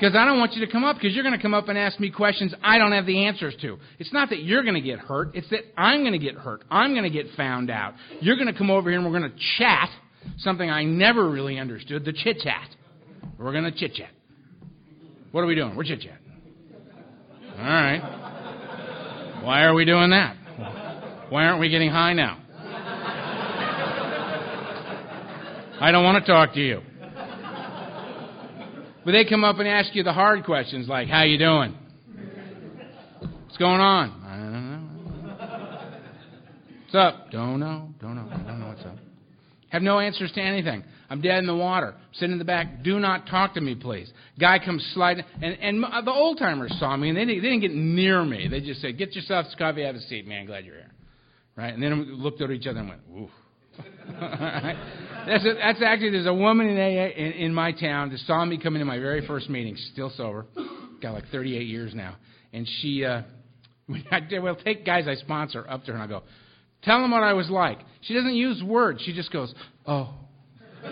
[0.00, 1.76] Because I don't want you to come up because you're going to come up and
[1.76, 3.76] ask me questions I don't have the answers to.
[3.98, 6.64] It's not that you're going to get hurt, it's that I'm going to get hurt.
[6.70, 7.92] I'm going to get found out.
[8.20, 9.90] You're going to come over here and we're going to chat,
[10.38, 12.66] something I never really understood the chit chat.
[13.38, 14.08] We're going to chit chat.
[15.32, 15.76] What are we doing?
[15.76, 16.18] We're chit chat.
[17.58, 19.42] All right.
[19.44, 20.34] Why are we doing that?
[21.28, 22.38] Why aren't we getting high now?
[25.82, 26.80] I don't want to talk to you.
[29.04, 31.74] But they come up and ask you the hard questions like, how you doing?
[33.20, 34.22] What's going on?
[34.26, 34.80] I don't know.
[36.84, 37.30] What's up?
[37.30, 37.88] Don't know.
[38.00, 38.28] Don't know.
[38.28, 38.96] Don't know what's up.
[39.70, 40.82] Have no answers to anything.
[41.08, 41.94] I'm dead in the water.
[41.96, 42.82] I'm sitting in the back.
[42.82, 44.12] Do not talk to me, please.
[44.38, 47.60] Guy comes sliding, and, and the old timers saw me, and they didn't, they didn't
[47.60, 48.48] get near me.
[48.48, 50.46] They just said, "Get yourself some coffee, have a seat, man.
[50.46, 50.90] Glad you're here."
[51.60, 51.74] right?
[51.74, 53.30] And then we looked at each other and went,
[55.26, 58.44] that's, a, that's actually, there's a woman in, AA, in, in my town that saw
[58.44, 59.76] me come into my very first meeting.
[59.92, 60.46] Still sober.
[61.02, 62.16] Got like 38 years now.
[62.52, 63.22] And she, uh,
[64.10, 66.22] I will take guys I sponsor up to her and I go,
[66.82, 67.78] tell them what I was like.
[68.02, 69.02] She doesn't use words.
[69.04, 69.54] She just goes,
[69.86, 70.14] oh.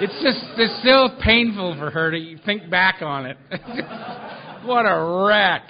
[0.00, 3.36] it's just it's still painful for her to think back on it.
[4.64, 5.62] what a wreck.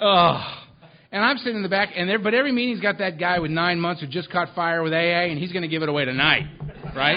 [0.00, 0.65] Ugh.
[1.12, 3.50] And I'm sitting in the back, and there, but every meeting's got that guy with
[3.50, 6.04] nine months who just caught fire with AA, and he's going to give it away
[6.04, 6.46] tonight,
[6.94, 7.16] right?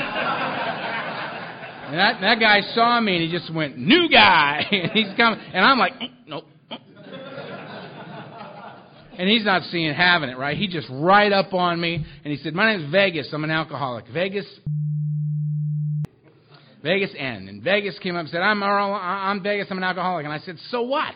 [1.88, 5.40] and that that guy saw me, and he just went, "New guy," and he's coming,
[5.54, 6.46] and I'm like, mm, "Nope."
[9.18, 10.56] and he's not seeing having it, right?
[10.56, 13.28] He just right up on me, and he said, "My name's Vegas.
[13.34, 14.06] I'm an alcoholic.
[14.14, 14.46] Vegas."
[16.82, 17.48] Vegas N.
[17.50, 20.24] And Vegas came up and said, I'm, I'm Vegas, I'm an alcoholic.
[20.24, 21.14] And I said, So what?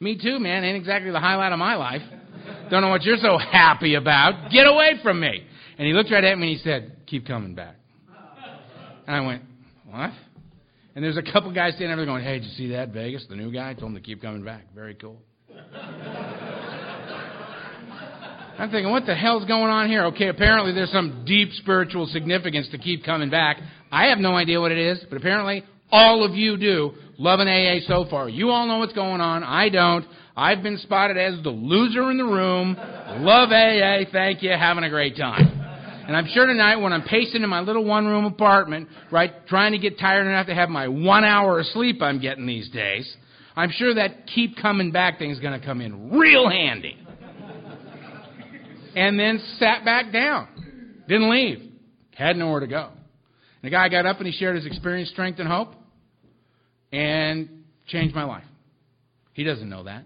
[0.00, 0.64] Me too, man.
[0.64, 2.02] Ain't exactly the highlight of my life.
[2.70, 4.50] Don't know what you're so happy about.
[4.50, 5.46] Get away from me.
[5.78, 7.76] And he looked right at me and he said, Keep coming back.
[9.06, 9.42] And I went,
[9.84, 10.10] What?
[10.94, 13.36] And there's a couple guys standing there going, Hey, did you see that, Vegas, the
[13.36, 13.74] new guy?
[13.74, 14.64] Told him to keep coming back.
[14.74, 15.20] Very cool.
[18.58, 20.06] I'm thinking, what the hell's going on here?
[20.06, 23.58] Okay, apparently there's some deep spiritual significance to keep coming back.
[23.92, 27.48] I have no idea what it is, but apparently all of you do love an
[27.48, 28.28] AA so far.
[28.28, 29.42] You all know what's going on.
[29.42, 30.04] I don't.
[30.36, 32.76] I've been spotted as the loser in the room.
[33.20, 34.10] Love AA.
[34.12, 34.50] Thank you.
[34.50, 35.62] Having a great time.
[36.06, 39.72] And I'm sure tonight when I'm pacing in my little one room apartment, right, trying
[39.72, 43.12] to get tired enough to have my one hour of sleep I'm getting these days,
[43.56, 46.96] I'm sure that keep coming back thing is going to come in real handy.
[48.94, 50.48] And then sat back down.
[51.08, 51.72] Didn't leave.
[52.14, 52.90] Had nowhere to go.
[53.66, 55.74] The guy got up and he shared his experience, strength, and hope
[56.92, 58.44] and changed my life.
[59.32, 60.04] He doesn't know that,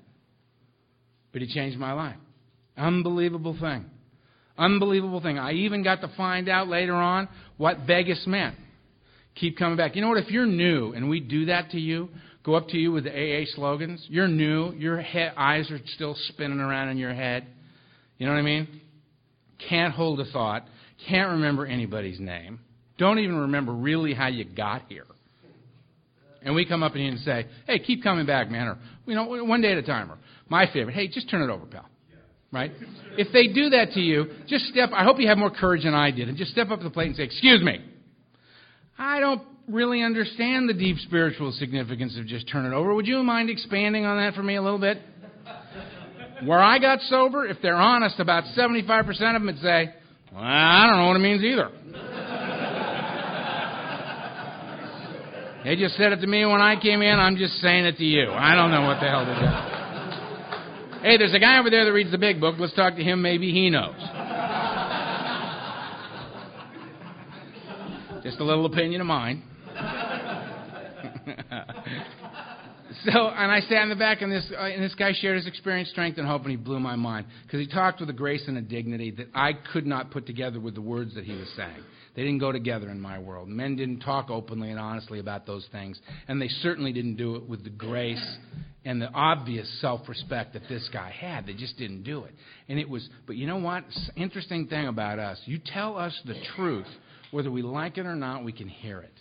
[1.30, 2.16] but he changed my life.
[2.78, 3.84] Unbelievable thing.
[4.56, 5.38] Unbelievable thing.
[5.38, 8.56] I even got to find out later on what Vegas meant.
[9.34, 9.94] Keep coming back.
[9.94, 10.24] You know what?
[10.24, 12.08] If you're new and we do that to you,
[12.42, 15.04] go up to you with the AA slogans, you're new, your
[15.36, 17.46] eyes are still spinning around in your head.
[18.16, 18.80] You know what I mean?
[19.68, 20.64] Can't hold a thought,
[21.10, 22.60] can't remember anybody's name,
[23.00, 25.06] don't even remember really how you got here
[26.42, 29.14] and we come up to you and say, "Hey, keep coming back, man," or you
[29.14, 31.86] know, one day at a time, or my favorite, "Hey, just turn it over, pal."
[32.52, 32.72] Right?
[33.16, 34.90] If they do that to you, just step.
[34.92, 36.90] I hope you have more courage than I did, and just step up to the
[36.90, 37.80] plate and say, "Excuse me,
[38.98, 42.94] I don't really understand the deep spiritual significance of just turn it over.
[42.94, 45.00] Would you mind expanding on that for me a little bit?"
[46.44, 49.92] Where I got sober, if they're honest, about 75% of them would say,
[50.32, 51.70] well, I don't know what it means either.
[55.64, 57.18] They just said it to me when I came in.
[57.18, 58.30] I'm just saying it to you.
[58.30, 59.46] I don't know what the hell to do.
[61.02, 62.56] Hey, there's a guy over there that reads the big book.
[62.58, 63.20] Let's talk to him.
[63.20, 63.94] Maybe he knows.
[68.22, 69.42] Just a little opinion of mine.
[73.04, 75.46] so, and I sat in the back, and this, uh, and this guy shared his
[75.46, 78.44] experience, strength, and hope, and he blew my mind because he talked with a grace
[78.46, 81.48] and a dignity that I could not put together with the words that he was
[81.56, 81.82] saying.
[82.14, 83.48] They didn't go together in my world.
[83.48, 87.48] Men didn't talk openly and honestly about those things, and they certainly didn't do it
[87.48, 88.36] with the grace
[88.84, 91.46] and the obvious self-respect that this guy had.
[91.46, 92.34] They just didn't do it.
[92.68, 93.84] And it was, but you know what?
[94.16, 96.88] Interesting thing about us, you tell us the truth,
[97.30, 99.12] whether we like it or not, we can hear it.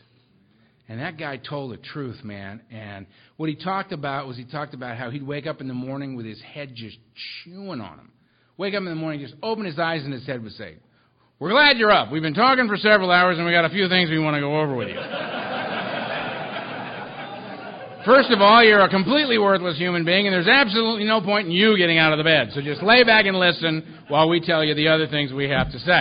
[0.87, 2.61] And that guy told the truth, man.
[2.71, 3.05] And
[3.37, 6.15] what he talked about was he talked about how he'd wake up in the morning
[6.15, 6.97] with his head just
[7.43, 8.11] chewing on him.
[8.57, 10.77] Wake up in the morning, just open his eyes, and his head would say,
[11.39, 12.11] we're glad you're up.
[12.11, 14.41] We've been talking for several hours and we got a few things we want to
[14.41, 14.99] go over with you.
[18.05, 21.53] First of all, you're a completely worthless human being and there's absolutely no point in
[21.53, 22.49] you getting out of the bed.
[22.53, 25.71] So just lay back and listen while we tell you the other things we have
[25.71, 25.93] to say.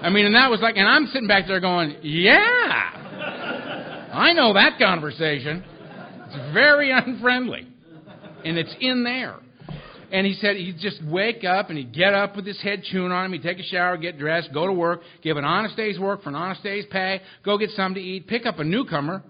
[0.00, 2.90] I mean, and that was like, and I'm sitting back there going, yeah,
[4.12, 5.64] I know that conversation.
[6.26, 7.68] It's very unfriendly.
[8.44, 9.36] And it's in there.
[10.10, 13.12] And he said he'd just wake up and he'd get up with his head chewing
[13.12, 13.32] on him.
[13.32, 16.30] He'd take a shower, get dressed, go to work, give an honest day's work for
[16.30, 19.22] an honest day's pay, go get something to eat, pick up a newcomer.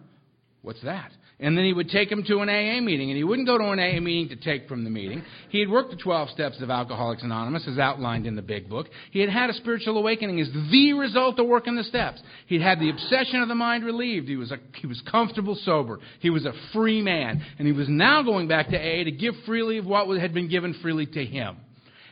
[0.62, 1.10] What's that?
[1.40, 3.10] And then he would take him to an AA meeting.
[3.10, 5.22] And he wouldn't go to an AA meeting to take from the meeting.
[5.50, 8.88] He had worked the 12 steps of Alcoholics Anonymous, as outlined in the big book.
[9.12, 12.20] He had had a spiritual awakening as the result of working the steps.
[12.46, 14.26] He'd had the obsession of the mind relieved.
[14.26, 16.00] He was, a, he was comfortable sober.
[16.18, 17.40] He was a free man.
[17.58, 20.48] And he was now going back to AA to give freely of what had been
[20.48, 21.58] given freely to him.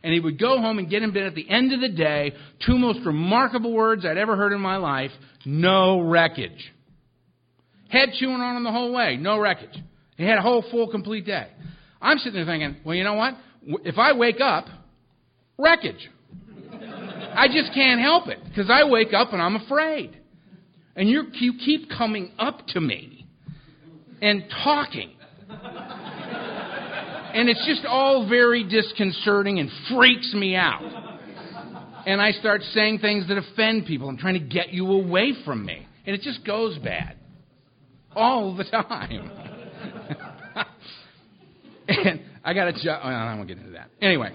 [0.04, 2.32] And he would go home and get in bed at the end of the day,
[2.64, 5.10] two most remarkable words I'd ever heard in my life
[5.44, 6.72] no wreckage.
[7.88, 9.76] Head chewing on him the whole way, no wreckage.
[10.16, 11.48] He had a whole full, complete day.
[12.00, 13.34] I'm sitting there thinking, well, you know what?
[13.84, 14.66] If I wake up,
[15.58, 16.10] wreckage.
[17.34, 20.16] I just can't help it because I wake up and I'm afraid.
[20.94, 23.26] And you you keep coming up to me
[24.22, 25.12] and talking.
[27.34, 30.82] And it's just all very disconcerting and freaks me out.
[32.06, 34.08] And I start saying things that offend people.
[34.08, 35.86] I'm trying to get you away from me.
[36.06, 37.15] And it just goes bad.
[38.16, 39.30] All the time.
[41.88, 43.02] and I got a job.
[43.04, 43.90] Oh, I won't get into that.
[44.00, 44.32] Anyway.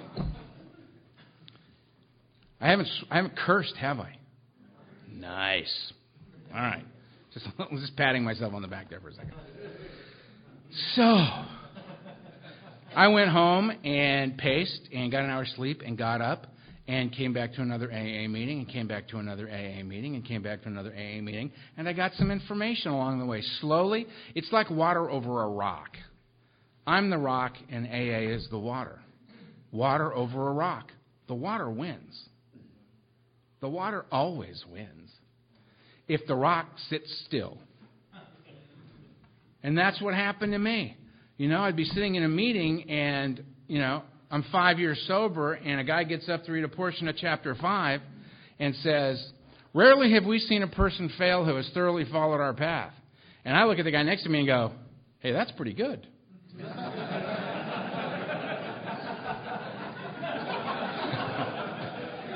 [2.62, 4.18] I haven't, I haven't cursed, have I?
[5.12, 5.94] Nice.
[6.54, 6.86] All right.
[7.34, 7.48] Just,
[7.80, 9.34] just patting myself on the back there for a second.
[10.96, 11.04] So,
[12.96, 16.46] I went home and paced and got an hour's sleep and got up
[16.92, 20.26] and came back to another AA meeting and came back to another AA meeting and
[20.26, 23.42] came back to another AA meeting and I got some information along the way.
[23.62, 25.96] Slowly, it's like water over a rock.
[26.86, 29.00] I'm the rock and AA is the water.
[29.72, 30.92] Water over a rock.
[31.30, 32.26] The water wins.
[33.62, 35.12] The water always wins
[36.10, 37.58] if the rock sits still.
[39.64, 40.98] And that's what happened to me.
[41.38, 45.54] You know, I'd be sitting in a meeting and, you know, I'm five years sober,
[45.54, 48.02] and a guy gets up to read a portion of chapter 5
[48.60, 49.32] and says,
[49.74, 52.94] Rarely have we seen a person fail who has thoroughly followed our path.
[53.44, 54.72] And I look at the guy next to me and go,
[55.20, 56.08] Hey, that's pretty good.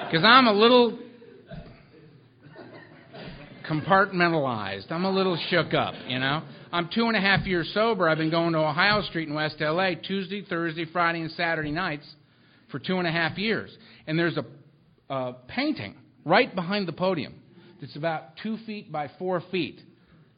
[0.06, 1.00] Because I'm a little
[3.68, 4.92] compartmentalized.
[4.92, 6.44] I'm a little shook up, you know.
[6.72, 8.10] I'm two and a half years sober.
[8.10, 12.06] I've been going to Ohio Street in West LA Tuesday, Thursday, Friday, and Saturday nights
[12.72, 13.76] for two and a half years.
[14.08, 14.46] And there's a,
[15.14, 15.96] a painting
[16.26, 17.36] right behind the podium
[17.80, 19.80] that's about two feet by four feet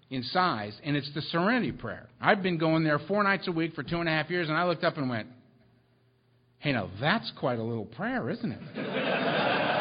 [0.09, 2.07] in size, and it's the Serenity Prayer.
[2.21, 4.57] I've been going there four nights a week for two and a half years, and
[4.57, 5.27] I looked up and went,
[6.59, 9.73] hey, now that's quite a little prayer, isn't it?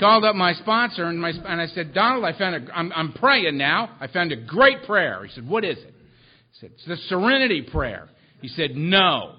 [0.00, 3.12] called up my sponsor and, my, and I said, Donald, I found a, I'm, I'm
[3.12, 3.96] praying now.
[4.00, 5.24] I found a great prayer.
[5.24, 5.94] He said, What is it?
[5.94, 8.08] I said, It's the Serenity Prayer.
[8.40, 9.36] He said, No.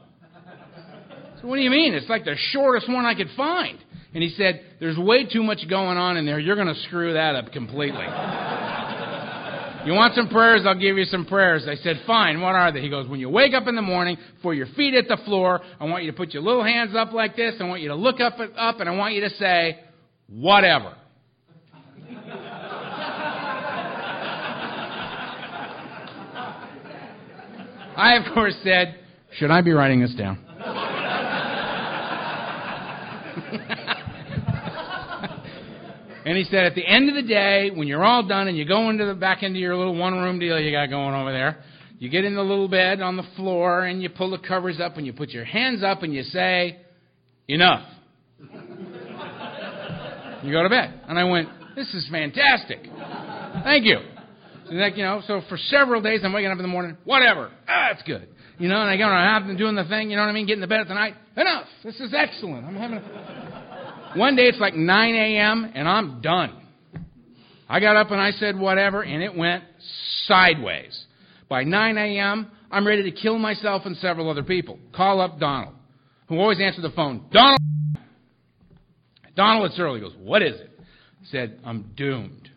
[1.42, 1.96] So what do you mean?
[1.96, 3.80] It's like the shortest one I could find.
[4.14, 6.40] And he said, There's way too much going on in there.
[6.40, 8.06] You're going to screw that up completely.
[9.86, 10.62] you want some prayers?
[10.66, 11.66] I'll give you some prayers.
[11.68, 12.42] I said, Fine.
[12.42, 12.82] What are they?
[12.82, 15.62] He goes, When you wake up in the morning, before your feet hit the floor,
[15.80, 17.56] I want you to put your little hands up like this.
[17.60, 19.80] I want you to look up, up and I want you to say,
[20.32, 20.96] whatever.
[27.96, 28.96] I, of course, said,
[29.34, 30.40] Should I be writing this down?
[36.26, 38.66] and he said, At the end of the day, when you're all done and you
[38.66, 41.64] go into the back into your little one room deal you got going over there,
[42.00, 44.98] you get in the little bed on the floor and you pull the covers up
[44.98, 46.80] and you put your hands up and you say,
[47.48, 47.86] Enough.
[50.44, 51.02] You go to bed.
[51.08, 52.80] And I went, this is fantastic.
[53.64, 54.00] Thank you.
[54.68, 57.52] So, like, you know, so for several days I'm waking up in the morning, whatever.
[57.68, 58.28] Ah, that's good.
[58.58, 60.62] You know, and I go and doing the thing, you know what I mean, getting
[60.62, 61.16] to bed at the night.
[61.36, 61.66] Enough.
[61.84, 62.66] This is excellent.
[62.66, 64.14] I'm having a...
[64.16, 65.72] One day it's like 9 a.m.
[65.74, 66.62] and I'm done.
[67.70, 69.64] I got up and I said whatever, and it went
[70.26, 71.06] sideways.
[71.48, 74.78] By 9 a.m., I'm ready to kill myself and several other people.
[74.94, 75.76] Call up Donald,
[76.28, 77.26] who always answered the phone.
[77.32, 77.61] Donald!
[79.36, 80.00] Donald, it's early.
[80.00, 80.70] He goes, What is it?
[80.80, 82.50] I said, I'm doomed.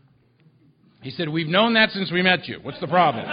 [1.02, 2.58] He said, We've known that since we met you.
[2.62, 3.24] What's the problem?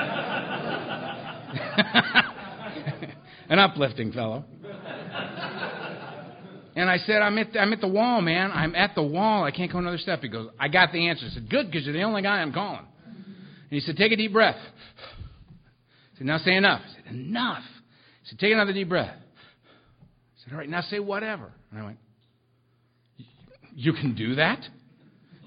[3.50, 4.46] An uplifting fellow.
[6.76, 8.52] And I said, I'm at, the, I'm at the wall, man.
[8.52, 9.44] I'm at the wall.
[9.44, 10.22] I can't go another step.
[10.22, 11.26] He goes, I got the answer.
[11.30, 12.86] I said, Good, because you're the only guy I'm calling.
[13.06, 13.26] And
[13.70, 14.56] he said, Take a deep breath.
[14.56, 16.82] I said, Now say enough.
[16.86, 17.64] I said, Enough.
[18.24, 19.16] He said, Take another deep breath.
[19.16, 21.52] I said, All right, now say whatever.
[21.72, 21.98] And I went,
[23.76, 24.60] you can do that?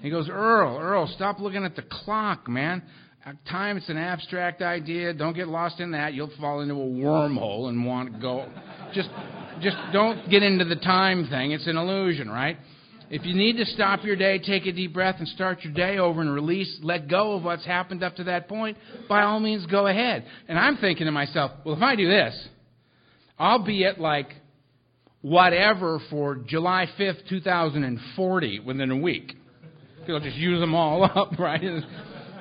[0.01, 2.83] He goes, Earl, Earl, stop looking at the clock, man.
[3.25, 5.13] Uh, time, it's an abstract idea.
[5.13, 6.13] Don't get lost in that.
[6.13, 8.47] You'll fall into a wormhole and want to go.
[8.93, 9.09] Just,
[9.61, 11.51] just don't get into the time thing.
[11.51, 12.57] It's an illusion, right?
[13.09, 15.97] If you need to stop your day, take a deep breath and start your day
[15.97, 18.77] over and release, let go of what's happened up to that point,
[19.09, 20.25] by all means go ahead.
[20.47, 22.47] And I'm thinking to myself, well, if I do this,
[23.37, 24.29] I'll be at like
[25.25, 29.35] whatever for July 5th, 2040 within a week.
[30.05, 31.61] He'll just use them all up, right?
[31.61, 31.83] And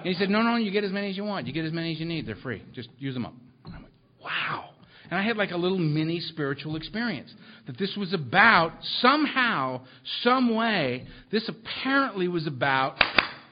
[0.03, 1.47] he said, No, no, you get as many as you want.
[1.47, 2.27] You get as many as you need.
[2.27, 2.63] They're free.
[2.75, 3.33] Just use them up.
[3.65, 4.71] And I'm like, Wow.
[5.11, 7.33] And I had like a little mini spiritual experience
[7.67, 9.81] that this was about somehow,
[10.23, 12.97] some way, this apparently was about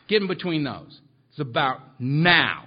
[0.09, 1.01] getting between those.
[1.31, 2.65] It's about now.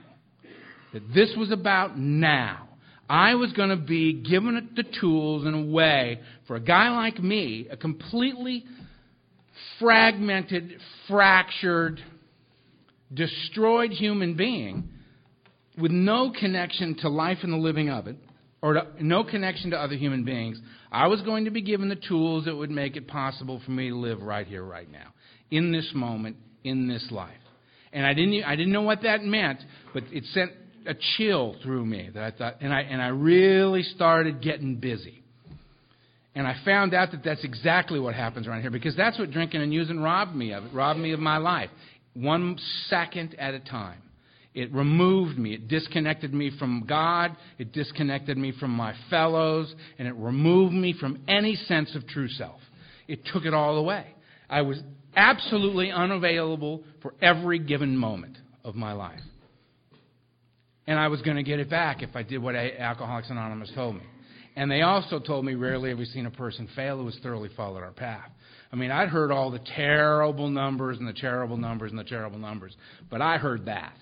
[0.93, 2.64] That this was about now.
[3.09, 7.21] I was going to be given the tools in a way for a guy like
[7.21, 8.65] me, a completely
[9.79, 12.01] fragmented, fractured,
[13.13, 14.89] destroyed human being
[15.77, 18.15] with no connection to life and the living of it,
[18.61, 20.59] or to, no connection to other human beings,
[20.91, 23.89] I was going to be given the tools that would make it possible for me
[23.89, 25.13] to live right here, right now,
[25.51, 27.33] in this moment, in this life.
[27.91, 29.59] And I didn't, I didn't know what that meant,
[29.93, 30.51] but it sent
[30.88, 35.23] a chill through me that I thought, and I, and I really started getting busy.
[36.36, 39.61] And I found out that that's exactly what happens around here because that's what drinking
[39.61, 40.65] and using robbed me of.
[40.65, 41.69] It robbed me of my life,
[42.13, 42.57] one
[42.89, 44.01] second at a time.
[44.53, 45.53] It removed me.
[45.53, 47.36] It disconnected me from God.
[47.57, 49.73] It disconnected me from my fellows.
[49.99, 52.61] And it removed me from any sense of true self.
[53.07, 54.05] It took it all away.
[54.49, 54.81] I was
[55.15, 59.19] absolutely unavailable for every given moment of my life.
[60.88, 63.95] And I was going to get it back if I did what Alcoholics Anonymous told
[63.95, 64.03] me.
[64.55, 67.49] And they also told me rarely have we seen a person fail who has thoroughly
[67.57, 68.29] followed our path.
[68.71, 72.39] I mean, I'd heard all the terrible numbers and the terrible numbers and the terrible
[72.39, 72.75] numbers,
[73.09, 73.93] but I heard that.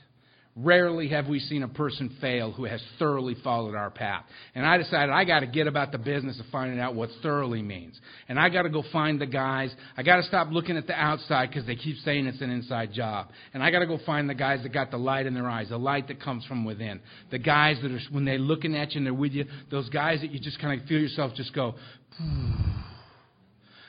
[0.56, 4.24] Rarely have we seen a person fail who has thoroughly followed our path.
[4.54, 7.64] And I decided I got to get about the business of finding out what thoroughly
[7.64, 8.00] means.
[8.30, 9.74] And I got to go find the guys.
[9.98, 12.94] I got to stop looking at the outside because they keep saying it's an inside
[12.94, 13.30] job.
[13.56, 15.70] And I got to go find the guys that got the light in their eyes,
[15.70, 17.00] the light that comes from within.
[17.32, 20.22] The guys that are, when they're looking at you and they're with you, those guys
[20.22, 21.74] that you just kind of feel yourself just go,
[22.20, 22.54] hmm.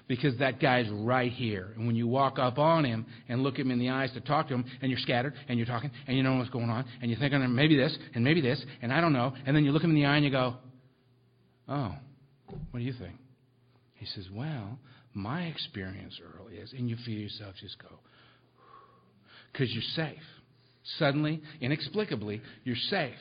[0.06, 1.72] Because that guy's right here.
[1.76, 4.48] And when you walk up on him and look him in the eyes to talk
[4.48, 7.10] to him, and you're scattered and you're talking and you know what's going on, and
[7.10, 9.72] you're thinking oh, maybe this and maybe this, and I don't know, and then you
[9.72, 10.56] look him in the eye and you go,
[11.68, 11.94] Oh,
[12.70, 13.16] what do you think?
[13.94, 14.78] He says, Well,
[15.14, 18.00] my experience early is, and you feel yourself just go,
[19.52, 20.22] because you're safe.
[20.98, 23.14] Suddenly, inexplicably, you're safe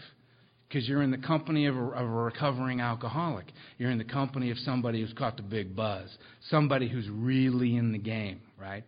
[0.74, 3.46] because you're in the company of a, of a, recovering alcoholic.
[3.78, 6.10] You're in the company of somebody who's caught the big buzz,
[6.50, 8.84] somebody who's really in the game, right?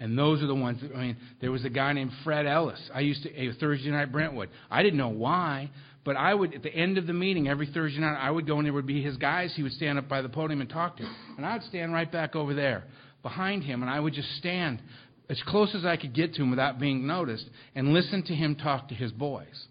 [0.00, 0.82] And those are the ones.
[0.82, 2.80] That, I mean, there was a guy named Fred Ellis.
[2.92, 4.48] I used to a Thursday night Brentwood.
[4.68, 5.70] I didn't know why,
[6.04, 8.56] but I would at the end of the meeting every Thursday night I would go
[8.56, 9.52] and there would be his guys.
[9.54, 11.92] He would stand up by the podium and talk to, him, and I would stand
[11.92, 12.84] right back over there
[13.22, 14.82] behind him, and I would just stand
[15.30, 18.56] as close as I could get to him without being noticed and listen to him
[18.56, 19.68] talk to his boys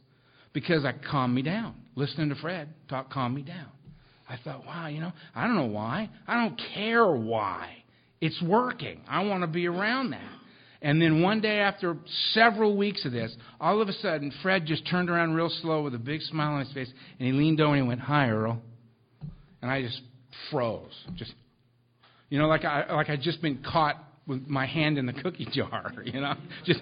[0.54, 1.76] because I calmed me down.
[1.96, 3.68] Listening to Fred talk calmed me down.
[4.30, 6.10] I thought, wow, you know, I don't know why.
[6.28, 7.84] I don't care why.
[8.22, 9.02] It's working.
[9.08, 10.32] I want to be around that.
[10.82, 11.98] And then one day after
[12.34, 15.96] several weeks of this, all of a sudden, Fred just turned around real slow with
[15.96, 18.62] a big smile on his face, and he leaned over and he went, Hi, Earl.
[19.62, 20.02] And I just
[20.52, 20.92] froze.
[21.16, 21.34] Just,
[22.30, 23.96] you know, like I like I'd just been caught
[24.28, 26.34] with my hand in the cookie jar, you know?
[26.66, 26.82] Just,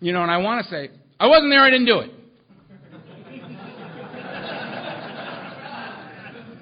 [0.00, 0.90] you know, and I want to say,
[1.20, 2.10] I wasn't there, I didn't do it.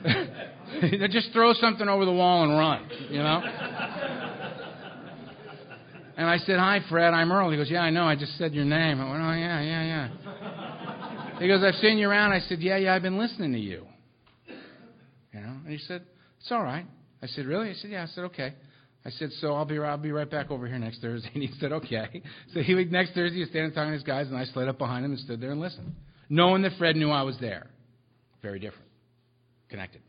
[1.11, 3.42] just throw something over the wall and run, you know?
[6.16, 7.50] And I said, Hi, Fred, I'm Earl.
[7.50, 8.05] He goes, Yeah, I know.
[8.05, 9.00] I just said your name.
[9.00, 11.38] I went, Oh, yeah, yeah, yeah.
[11.40, 12.32] He goes, I've seen you around.
[12.32, 13.86] I said, Yeah, yeah, I've been listening to you.
[15.32, 15.57] You know?
[15.64, 16.05] And he said,
[16.40, 16.86] It's all right.
[17.22, 17.68] I said, Really?
[17.68, 18.05] He said, Yeah.
[18.05, 18.55] I said, Okay.
[19.05, 21.30] I said, So I'll be, I'll be right back over here next Thursday.
[21.34, 22.22] And he said, Okay.
[22.52, 24.68] So he would, next Thursday, he was standing talking to his guys, and I slid
[24.68, 25.94] up behind him and stood there and listened,
[26.28, 27.66] knowing that Fred knew I was there.
[28.40, 28.84] Very different.
[29.75, 30.03] Connected.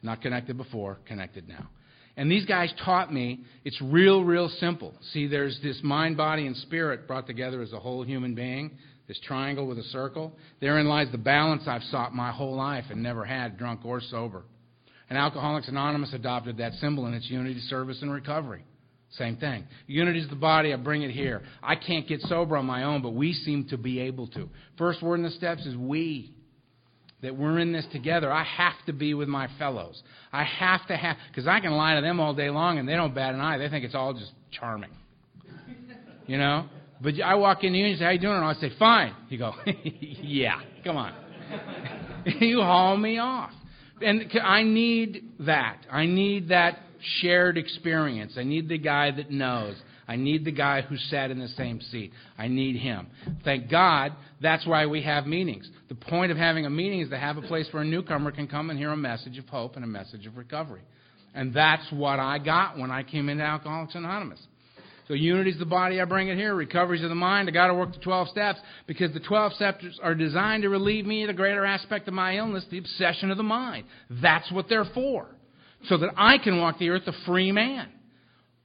[0.00, 1.68] Not connected before, connected now.
[2.16, 4.94] And these guys taught me it's real, real simple.
[5.12, 8.70] See, there's this mind, body, and spirit brought together as a whole human being,
[9.08, 10.32] this triangle with a circle.
[10.60, 14.44] Therein lies the balance I've sought my whole life and never had, drunk or sober.
[15.10, 18.64] And Alcoholics Anonymous adopted that symbol in its unity, service, and recovery.
[19.18, 19.64] Same thing.
[19.88, 21.42] Unity is the body, I bring it here.
[21.60, 24.48] I can't get sober on my own, but we seem to be able to.
[24.78, 26.30] First word in the steps is we
[27.24, 28.32] that we're in this together.
[28.32, 30.02] I have to be with my fellows.
[30.32, 32.94] I have to have, because I can lie to them all day long and they
[32.94, 33.58] don't bat an eye.
[33.58, 34.90] They think it's all just charming.
[36.26, 36.64] You know?
[37.02, 38.36] But I walk in you and you say, How you doing?
[38.36, 39.14] And I say, Fine.
[39.28, 39.52] You go,
[40.22, 41.12] Yeah, come on.
[42.40, 43.50] you haul me off.
[44.00, 45.80] And I need that.
[45.90, 46.78] I need that
[47.20, 48.34] shared experience.
[48.38, 49.76] I need the guy that knows.
[50.06, 52.12] I need the guy who sat in the same seat.
[52.36, 53.06] I need him.
[53.44, 55.68] Thank God that's why we have meetings.
[55.88, 58.46] The point of having a meeting is to have a place where a newcomer can
[58.46, 60.82] come and hear a message of hope and a message of recovery.
[61.34, 64.40] And that's what I got when I came into Alcoholics Anonymous.
[65.08, 66.54] So unity is the body, I bring it here.
[66.54, 67.48] Recovery is the mind.
[67.48, 71.04] I got to work the 12 steps because the 12 steps are designed to relieve
[71.04, 73.86] me of the greater aspect of my illness, the obsession of the mind.
[74.08, 75.26] That's what they're for.
[75.88, 77.90] So that I can walk the earth a free man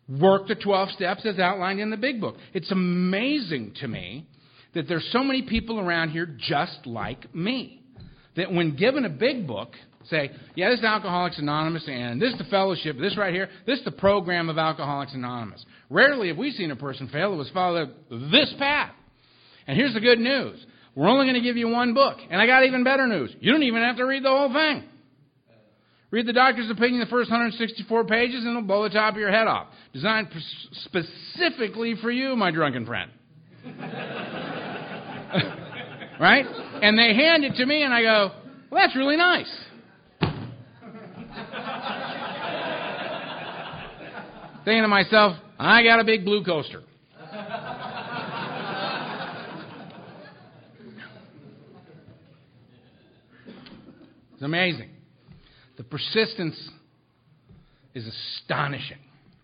[0.10, 2.36] work the 12 steps as outlined in the big book.
[2.54, 4.28] It's amazing to me
[4.74, 7.84] that there's so many people around here just like me.
[8.36, 9.74] that when given a big book,
[10.06, 13.80] say, yeah, this is Alcoholics Anonymous, and this is the fellowship, this right here, this
[13.80, 15.66] is the program of Alcoholics Anonymous.
[15.90, 18.94] Rarely have we seen a person fail that was followed this path.
[19.68, 20.66] And here's the good news.
[20.96, 22.18] We're only going to give you one book.
[22.30, 23.34] And I got even better news.
[23.40, 24.84] You don't even have to read the whole thing.
[26.12, 29.32] Read the doctor's opinion, the first 164 pages, and it'll blow the top of your
[29.32, 29.68] head off.
[29.94, 30.30] Designed
[30.72, 33.12] specifically for you, my drunken friend.
[36.20, 36.46] right?
[36.82, 38.32] And they hand it to me, and I go,
[38.72, 39.66] well, that's really nice.
[44.66, 46.82] Thinking to myself, I got a big blue coaster.
[54.40, 54.90] It's amazing.
[55.80, 56.60] The persistence
[57.96, 58.98] is astonishing.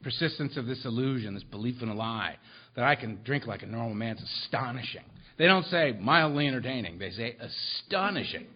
[0.03, 2.35] Persistence of this illusion, this belief in a lie,
[2.75, 5.05] that I can drink like a normal man, is astonishing.
[5.37, 8.47] They don't say mildly entertaining, they say astonishing.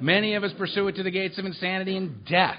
[0.00, 2.58] Many of us pursue it to the gates of insanity and death.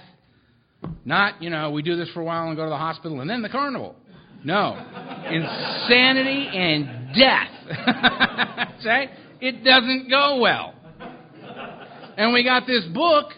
[1.03, 3.29] Not, you know, we do this for a while and go to the hospital and
[3.29, 3.95] then the carnival.
[4.43, 4.75] No.
[5.27, 8.75] Insanity and death.
[8.83, 9.09] Say?
[9.41, 10.75] It doesn't go well.
[12.15, 13.31] And we got this book,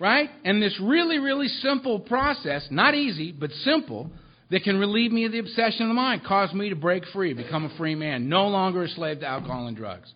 [0.00, 0.30] right?
[0.44, 4.10] And this really, really simple process, not easy, but simple,
[4.50, 7.34] that can relieve me of the obsession of the mind, cause me to break free,
[7.34, 10.12] become a free man, no longer a slave to alcohol and drugs.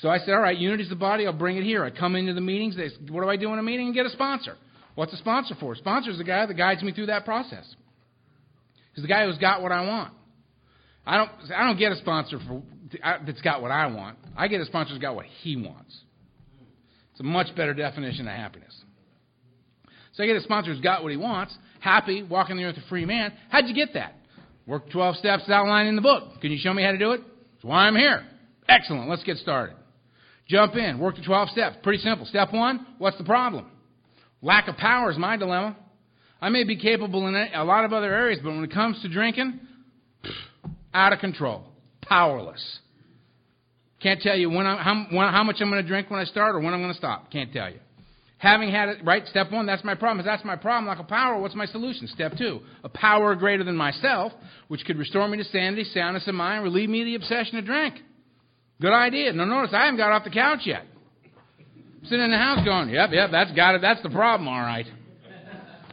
[0.00, 1.84] So I said, all right, unity's the body, I'll bring it here.
[1.84, 3.86] I come into the meetings, they, what do I do in a meeting?
[3.86, 4.56] And get a sponsor.
[4.94, 5.76] What's a sponsor for?
[5.76, 7.64] Sponsor's the guy that guides me through that process.
[8.94, 10.14] He's the guy who's got what I want.
[11.06, 12.62] I don't, I don't get a sponsor for,
[13.26, 14.18] that's got what I want.
[14.36, 15.96] I get a sponsor who's got what he wants.
[17.12, 18.74] It's a much better definition of happiness.
[20.20, 22.86] So I get a sponsor who's got what he wants, happy, walking the earth a
[22.90, 23.32] free man.
[23.48, 24.16] How'd you get that?
[24.66, 26.42] Work 12 steps outlined in the book.
[26.42, 27.22] Can you show me how to do it?
[27.54, 28.26] That's why I'm here.
[28.68, 29.08] Excellent.
[29.08, 29.76] Let's get started.
[30.46, 30.98] Jump in.
[30.98, 31.78] Work the 12 steps.
[31.82, 32.26] Pretty simple.
[32.26, 33.64] Step one, what's the problem?
[34.42, 35.74] Lack of power is my dilemma.
[36.38, 39.08] I may be capable in a lot of other areas, but when it comes to
[39.08, 39.58] drinking,
[40.92, 41.64] out of control,
[42.02, 42.62] powerless.
[44.02, 46.24] Can't tell you when I, how, when, how much I'm going to drink when I
[46.24, 47.32] start or when I'm going to stop.
[47.32, 47.78] Can't tell you.
[48.40, 50.20] Having had it, right, step one, that's my problem.
[50.20, 52.06] If that's my problem, lack of power, what's my solution?
[52.06, 54.32] Step two, a power greater than myself,
[54.68, 57.62] which could restore me to sanity, soundness of mind, relieve me of the obsession to
[57.62, 57.96] drink.
[58.80, 59.30] Good idea.
[59.34, 60.86] Now notice I haven't got off the couch yet.
[61.98, 63.82] I'm sitting in the house going, yep, yep, that's got it.
[63.82, 64.86] That's the problem, all right.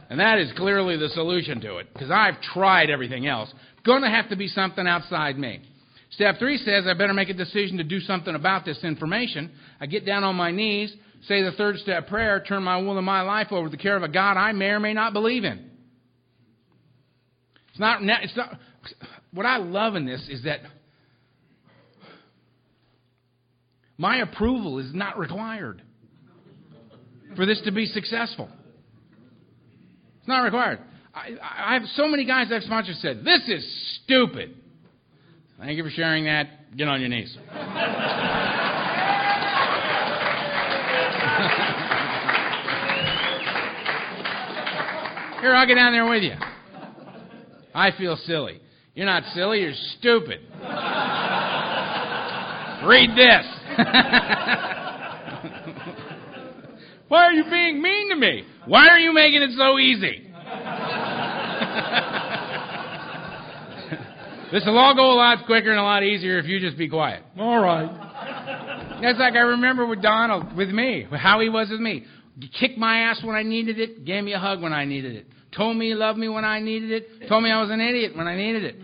[0.08, 3.52] And that is clearly the solution to it, because I've tried everything else.
[3.84, 5.60] Going to have to be something outside me.
[6.12, 9.50] Step three says I better make a decision to do something about this information.
[9.82, 13.06] I get down on my knees, say the third step prayer, turn my will and
[13.06, 15.44] my life over to the care of a God I may or may not believe
[15.44, 15.70] in.
[17.70, 18.58] It's not, it's not,
[19.32, 20.60] what I love in this is that
[23.96, 25.82] my approval is not required
[27.36, 28.48] for this to be successful.
[30.18, 30.80] It's not required.
[31.14, 34.54] I, I have so many guys I've sponsored said, This is stupid.
[35.58, 36.76] Thank you for sharing that.
[36.76, 37.36] Get on your knees.
[45.40, 46.34] Here, I'll get down there with you.
[47.74, 48.60] I feel silly.
[48.94, 50.40] You're not silly, you're stupid.
[52.84, 53.46] Read this.
[57.08, 58.42] Why are you being mean to me?
[58.66, 60.24] Why are you making it so easy?
[64.52, 66.88] this will all go a lot quicker and a lot easier if you just be
[66.88, 67.22] quiet.
[67.38, 67.88] All right.
[69.00, 72.04] That's like I remember with Donald, with me, how he was with me.
[72.60, 75.26] Kicked my ass when I needed it, gave me a hug when I needed it,
[75.56, 78.16] told me he loved me when I needed it, told me I was an idiot
[78.16, 78.76] when I needed it.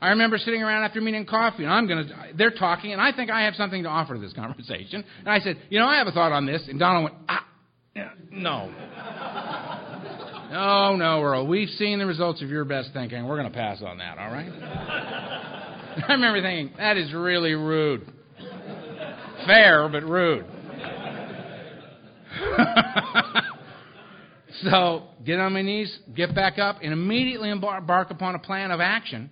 [0.00, 3.10] I remember sitting around after meeting coffee, and I'm going to, they're talking, and I
[3.12, 5.04] think I have something to offer to this conversation.
[5.20, 6.62] And I said, you know, I have a thought on this.
[6.68, 7.44] And Donald went, ah,
[8.30, 8.70] no.
[10.52, 11.48] no, no, Earl.
[11.48, 13.26] We've seen the results of your best thinking.
[13.26, 14.48] We're going to pass on that, all right?
[16.08, 18.12] I remember thinking, that is really rude.
[19.46, 20.46] Fair, but rude.
[24.62, 28.80] so, get on my knees, get back up, and immediately embark upon a plan of
[28.80, 29.30] action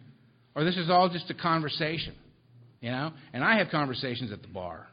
[0.57, 2.15] or this is all just a conversation,
[2.81, 3.13] you know?
[3.35, 4.89] And I have conversations at the bar.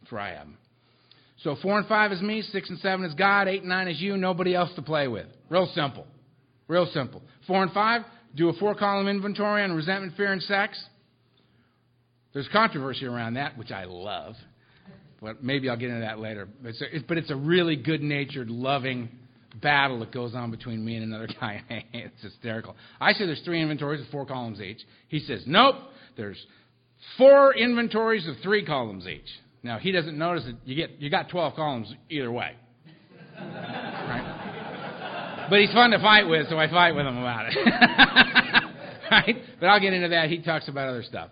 [0.00, 0.56] That's where I them.
[1.42, 4.00] So four and five is me, six and seven is God, eight and nine is
[4.00, 5.26] you, nobody else to play with.
[5.50, 6.06] Real simple.
[6.68, 7.22] Real simple.
[7.48, 8.02] Four and five,
[8.36, 10.80] do a four column inventory on resentment, fear, and sex.
[12.32, 14.36] There's controversy around that, which I love.
[15.20, 16.46] But maybe I'll get into that later.
[16.62, 19.08] But it's a, but it's a really good natured, loving,
[19.60, 21.62] battle that goes on between me and another guy.
[21.92, 22.76] it's hysterical.
[23.00, 24.80] I say there's three inventories of four columns each.
[25.08, 25.76] He says, nope,
[26.16, 26.44] there's
[27.18, 29.28] four inventories of three columns each.
[29.62, 32.52] Now he doesn't notice that you get you got 12 columns either way.
[33.38, 35.46] Right?
[35.50, 37.56] But he's fun to fight with, so I fight with him about it.
[39.10, 39.36] right?
[39.60, 40.28] But I'll get into that.
[40.28, 41.30] He talks about other stuff.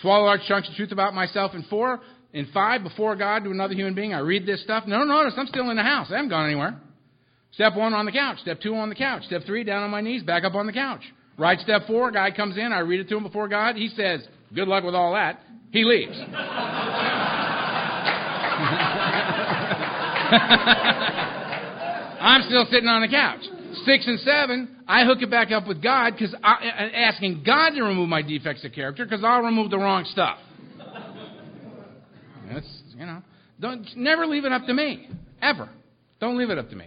[0.00, 2.00] Swallow large chunks of truth about myself in four.
[2.32, 4.84] In five, before God to another human being, I read this stuff.
[4.86, 6.08] No, notice I'm still in the house.
[6.10, 6.80] I haven't gone anywhere.
[7.52, 8.38] Step one on the couch.
[8.40, 9.24] Step two on the couch.
[9.24, 11.02] Step three down on my knees, back up on the couch.
[11.36, 13.76] Right step four, guy comes in, I read it to him before God.
[13.76, 15.40] He says, Good luck with all that.
[15.70, 16.16] He leaves.
[22.20, 23.40] I'm still sitting on the couch.
[23.84, 27.70] Six and seven, I hook it back up with God because I'm uh, asking God
[27.70, 30.38] to remove my defects of character because I'll remove the wrong stuff.
[32.54, 33.22] That's you know,
[33.60, 35.08] don't never leave it up to me
[35.40, 35.68] ever.
[36.20, 36.86] Don't leave it up to me.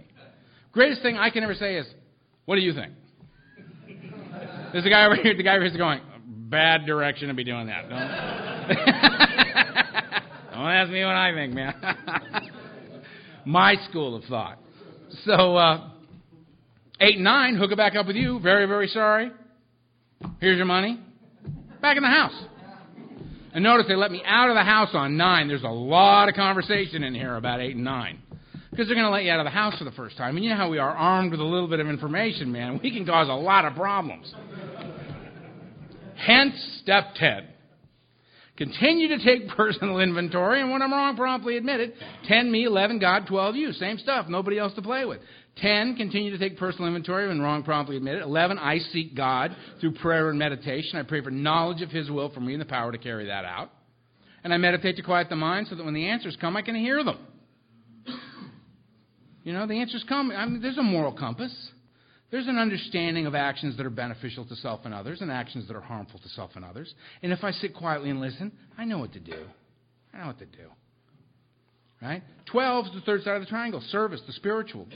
[0.72, 1.86] Greatest thing I can ever say is,
[2.44, 2.92] "What do you think?"
[4.72, 5.36] There's a guy over here.
[5.36, 7.90] The guy over here is going, "Bad direction to be doing that." Don't,
[10.52, 11.74] don't ask me what I think, man.
[13.44, 14.58] My school of thought.
[15.24, 15.56] So.
[15.56, 15.90] Uh,
[16.98, 18.40] Eight and nine, hook it back up with you.
[18.40, 19.30] Very, very sorry.
[20.40, 20.98] Here's your money.
[21.82, 22.32] Back in the house.
[23.56, 25.48] And notice they let me out of the house on nine.
[25.48, 28.18] There's a lot of conversation in here about eight and nine.
[28.70, 30.36] Because they're going to let you out of the house for the first time.
[30.36, 32.78] And you know how we are armed with a little bit of information, man.
[32.82, 34.30] We can cause a lot of problems.
[36.16, 36.52] Hence,
[36.82, 37.48] step 10.
[38.58, 41.94] Continue to take personal inventory, and when I'm wrong, promptly admit it.
[42.28, 43.72] 10 me, 11 God, 12 you.
[43.72, 44.26] Same stuff.
[44.28, 45.20] Nobody else to play with.
[45.56, 48.22] 10, continue to take personal inventory when wrong, promptly admit it.
[48.22, 50.98] 11, I seek God through prayer and meditation.
[50.98, 53.44] I pray for knowledge of His will for me and the power to carry that
[53.44, 53.70] out.
[54.44, 56.74] And I meditate to quiet the mind so that when the answers come, I can
[56.74, 57.18] hear them.
[59.44, 60.30] You know, the answers come.
[60.30, 61.52] I mean, there's a moral compass.
[62.30, 65.76] There's an understanding of actions that are beneficial to self and others and actions that
[65.76, 66.92] are harmful to self and others.
[67.22, 69.46] And if I sit quietly and listen, I know what to do.
[70.12, 70.68] I know what to do.
[72.00, 72.22] Right?
[72.52, 73.82] 12 is the third side of the triangle.
[73.88, 74.86] Service, the spiritual.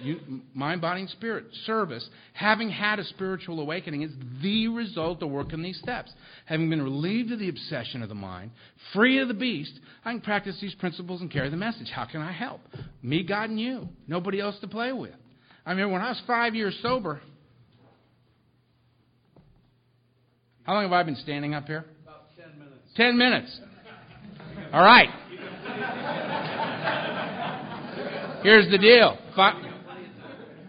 [0.54, 1.46] mind, body, and spirit.
[1.64, 2.06] Service.
[2.34, 6.12] Having had a spiritual awakening is the result of working these steps.
[6.44, 8.50] Having been relieved of the obsession of the mind,
[8.92, 9.72] free of the beast,
[10.04, 11.88] I can practice these principles and carry the message.
[11.92, 12.60] How can I help?
[13.02, 13.88] Me, God, and you.
[14.06, 15.14] Nobody else to play with.
[15.64, 17.20] I remember when I was five years sober.
[20.64, 21.86] How long have I been standing up here?
[22.04, 22.76] About 10 minutes.
[22.94, 23.60] 10 minutes.
[24.72, 25.08] All right.
[28.42, 29.18] Here's the deal.
[29.36, 29.62] Five,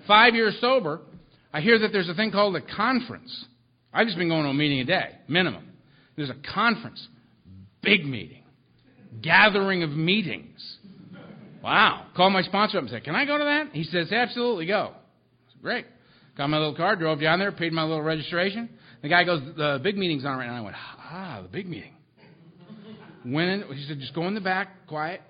[0.07, 1.01] five years sober,
[1.53, 3.45] I hear that there's a thing called a conference.
[3.93, 5.67] I've just been going to a meeting a day, minimum.
[6.15, 7.05] There's a conference,
[7.81, 8.43] big meeting,
[9.21, 10.77] gathering of meetings.
[11.63, 12.07] Wow.
[12.15, 13.69] Call my sponsor up and say, Can I go to that?
[13.73, 14.93] He says, Absolutely, go.
[15.53, 15.85] Said, Great.
[16.37, 18.69] Got my little card, drove down there, paid my little registration.
[19.01, 20.55] The guy goes, The big meeting's on right now.
[20.55, 21.93] I went, Ah, the big meeting.
[23.25, 25.21] Went in, he said, Just go in the back, quiet.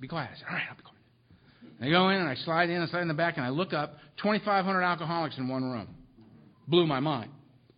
[0.00, 0.30] Be quiet.
[0.32, 0.82] I said, All right, I'll be
[1.78, 1.88] quiet.
[1.88, 3.72] I go in and I slide in, I slide in the back, and I look
[3.72, 5.88] up 2,500 alcoholics in one room.
[6.68, 7.30] Blew my mind.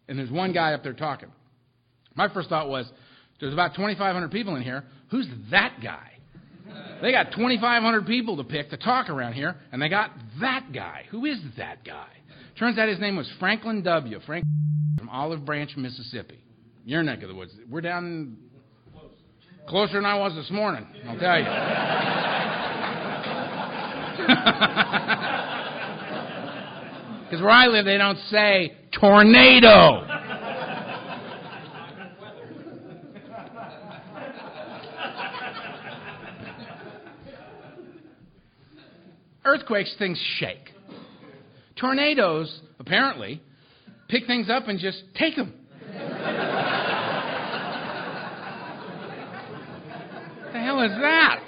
[0.09, 1.31] And there's one guy up there talking.
[2.15, 2.91] My first thought was,
[3.41, 4.85] there's about 2,500 people in here.
[5.11, 6.13] Who's that guy?
[7.01, 11.05] They got 2,500 people to pick to talk around here, and they got that guy.
[11.11, 12.09] Who is that guy?
[12.59, 14.19] Turns out his name was Franklin W.
[14.27, 14.45] Frank
[14.99, 16.43] from Olive Branch, Mississippi.
[16.85, 17.53] Your neck of the woods.
[17.71, 18.37] We're down
[19.69, 21.45] closer than I was this morning, I'll tell you.
[27.25, 30.05] Because where I live, they don't say tornado.
[39.45, 40.75] Earthquakes, things shake.
[41.77, 43.41] Tornadoes, apparently,
[44.09, 45.55] pick things up and just take them.
[50.53, 51.48] the hell is that?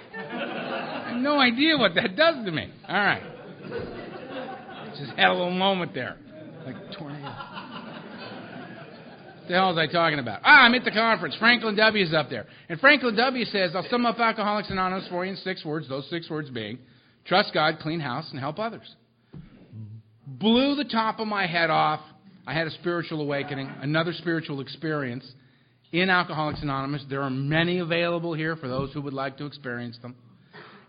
[1.20, 2.72] No idea what that does to me.
[2.88, 3.22] All right.
[4.98, 6.16] Just had a little moment there.
[6.64, 7.24] Like tornado.
[7.24, 7.36] What
[9.48, 10.40] the hell was I talking about?
[10.44, 11.34] Ah, I'm at the conference.
[11.38, 12.04] Franklin W.
[12.04, 12.46] is up there.
[12.68, 13.44] And Franklin W.
[13.46, 16.78] says, I'll sum up Alcoholics Anonymous for you in six words, those six words being
[17.26, 18.94] Trust God, clean house, and help others.
[20.26, 22.00] Blew the top of my head off.
[22.46, 25.30] I had a spiritual awakening, another spiritual experience
[25.92, 27.04] in Alcoholics Anonymous.
[27.08, 30.16] There are many available here for those who would like to experience them.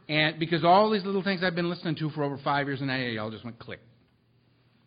[0.10, 2.89] And because all these little things I've been listening to for over five years in
[2.89, 3.80] AA all just went click.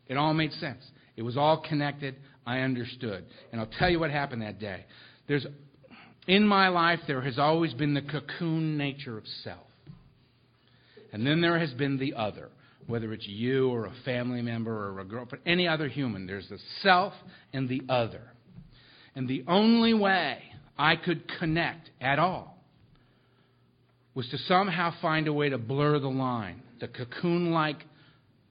[0.07, 0.85] It all made sense.
[1.17, 2.17] It was all connected.
[2.47, 3.25] I understood.
[3.53, 4.85] And I'll tell you what happened that day.
[5.29, 5.47] There's,
[6.27, 9.67] in my life, there has always been the cocoon nature of self.
[11.13, 12.51] And then there has been the other,
[12.87, 16.27] whether it's you or a family member or a girlfriend, any other human.
[16.27, 17.13] There's the self
[17.53, 18.23] and the other.
[19.15, 20.39] And the only way
[20.77, 22.54] I could connect at all
[24.15, 27.85] was to somehow find a way to blur the line, the cocoon like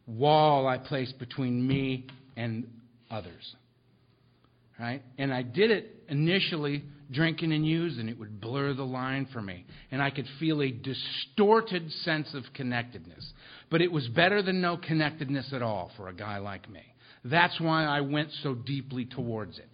[0.05, 2.67] wall I placed between me and
[3.09, 3.55] others.
[4.79, 5.01] Right?
[5.17, 8.09] And I did it initially drinking and using.
[8.09, 9.65] It would blur the line for me.
[9.91, 13.31] And I could feel a distorted sense of connectedness.
[13.69, 16.81] But it was better than no connectedness at all for a guy like me.
[17.23, 19.69] That's why I went so deeply towards it.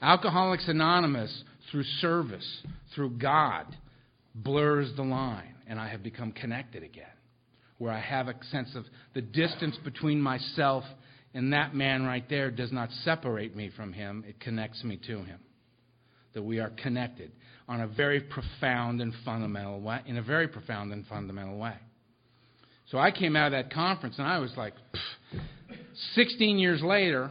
[0.00, 2.62] Alcoholics Anonymous, through service,
[2.94, 3.64] through God,
[4.36, 7.06] blurs the line, and I have become connected again,
[7.78, 8.84] where I have a sense of
[9.14, 10.84] the distance between myself
[11.34, 15.22] and that man right there does not separate me from him, it connects me to
[15.22, 15.38] him.
[16.34, 17.32] That we are connected
[17.68, 21.74] on a very profound and fundamental way, in a very profound and fundamental way.
[22.90, 24.74] So I came out of that conference and I was like,
[26.14, 27.30] 16 years later,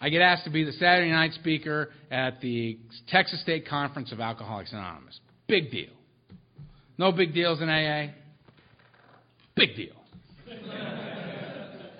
[0.00, 4.20] I get asked to be the Saturday night speaker at the Texas State Conference of
[4.20, 5.18] Alcoholics Anonymous.
[5.52, 5.90] Big deal.
[6.96, 8.06] No big deals in AA?
[9.54, 9.92] Big deal.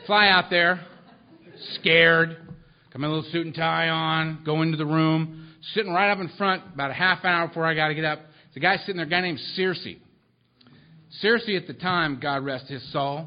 [0.06, 0.80] Fly out there,
[1.74, 2.38] scared,
[2.90, 6.30] got a little suit and tie on, go into the room, sitting right up in
[6.38, 8.20] front about a half hour before I got to get up.
[8.20, 9.98] There's a guy sitting there, a guy named Searcy.
[11.22, 13.26] Searcy at the time, God rest his soul,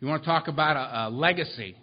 [0.00, 1.76] you want to talk about a, a legacy.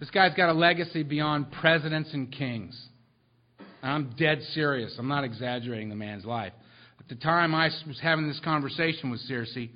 [0.00, 2.88] This guy's got a legacy beyond presidents and kings.
[3.82, 4.94] I'm dead serious.
[4.98, 6.52] I'm not exaggerating the man's life.
[7.00, 9.70] At the time I was having this conversation with Searcy,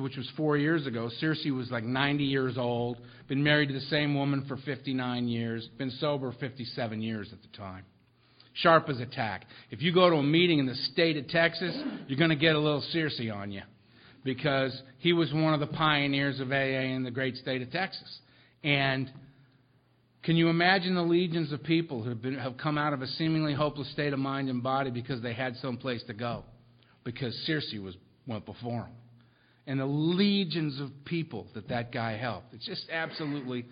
[0.00, 3.80] which was four years ago, Searcy was like 90 years old, been married to the
[3.80, 7.84] same woman for 59 years, been sober 57 years at the time.
[8.52, 9.46] Sharp as a tack.
[9.70, 11.74] If you go to a meeting in the state of Texas,
[12.08, 13.62] you're going to get a little Searcy on you
[14.22, 18.18] because he was one of the pioneers of AA in the great state of Texas.
[18.62, 19.10] And
[20.22, 23.06] can you imagine the legions of people who have, been, have come out of a
[23.06, 26.44] seemingly hopeless state of mind and body because they had some place to go?
[27.04, 27.96] Because Searcy was,
[28.26, 28.92] went before him.
[29.66, 32.52] And the legions of people that that guy helped.
[32.52, 33.64] It's just absolutely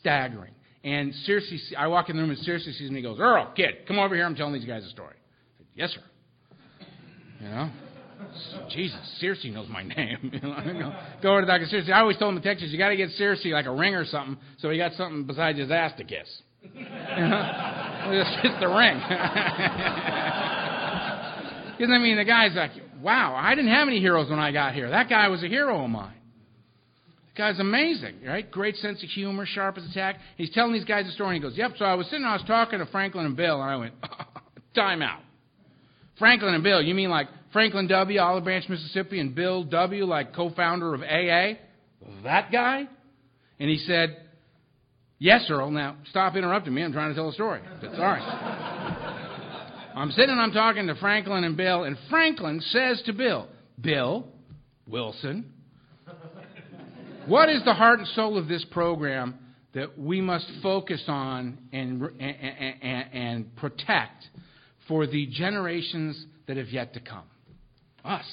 [0.00, 0.52] staggering.
[0.82, 3.86] And Searcy, I walk in the room and Searcy sees me and goes, Earl, kid,
[3.86, 4.24] come over here.
[4.24, 5.16] I'm telling these guys a story.
[5.58, 6.02] Said, yes, sir.
[7.40, 7.70] You know?
[8.70, 10.32] Jesus, Searcy knows my name.
[11.22, 11.66] go, over to Dr.
[11.66, 11.90] Searcy.
[11.92, 14.04] I always told him in Texas, you got to get Searcy like a ring or
[14.04, 16.28] something, so he got something besides his ass to kiss.
[16.62, 18.24] you know?
[18.42, 19.00] Just the ring.
[21.76, 22.70] Because I mean, the guy's like,
[23.02, 24.88] wow, I didn't have any heroes when I got here.
[24.88, 26.14] That guy was a hero of mine.
[27.34, 28.50] The guy's amazing, right?
[28.50, 30.16] Great sense of humor, sharp as a tack.
[30.36, 31.72] He's telling these guys a story, and he goes, yep.
[31.78, 33.94] So I was sitting, I was talking to Franklin and Bill, and I went,
[34.74, 35.20] time out.
[36.18, 40.34] Franklin and Bill, you mean like Franklin W., Olive Branch, Mississippi, and Bill W., like
[40.34, 41.56] co founder of AA?
[42.22, 42.86] That guy?
[43.58, 44.14] And he said,
[45.18, 45.70] Yes, Earl.
[45.70, 46.84] Now, stop interrupting me.
[46.84, 47.62] I'm trying to tell a story.
[47.80, 48.20] But, sorry.
[49.96, 53.48] I'm sitting and I'm talking to Franklin and Bill, and Franklin says to Bill,
[53.80, 54.26] Bill
[54.86, 55.50] Wilson,
[57.24, 59.38] what is the heart and soul of this program
[59.72, 64.26] that we must focus on and, and, and, and protect
[64.88, 67.24] for the generations that have yet to come?
[68.06, 68.24] Us.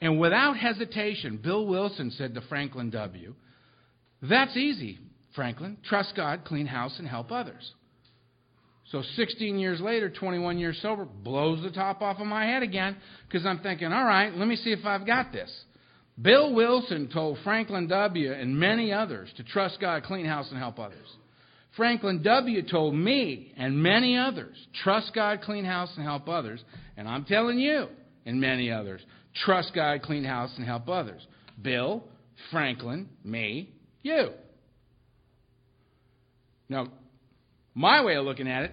[0.00, 3.34] And without hesitation, Bill Wilson said to Franklin W.,
[4.20, 4.98] That's easy,
[5.34, 5.78] Franklin.
[5.84, 7.72] Trust God, clean house, and help others.
[8.90, 12.96] So 16 years later, 21 years sober, blows the top off of my head again
[13.26, 15.50] because I'm thinking, all right, let me see if I've got this.
[16.20, 18.32] Bill Wilson told Franklin W.
[18.32, 21.06] and many others to trust God, clean house, and help others.
[21.76, 22.62] Franklin W.
[22.68, 26.62] told me and many others, trust God, clean house, and help others.
[26.98, 27.86] And I'm telling you,
[28.26, 29.00] and many others.
[29.44, 31.26] Trust God, clean house, and help others.
[31.60, 32.04] Bill,
[32.50, 33.70] Franklin, me,
[34.02, 34.30] you.
[36.68, 36.88] Now,
[37.74, 38.72] my way of looking at it,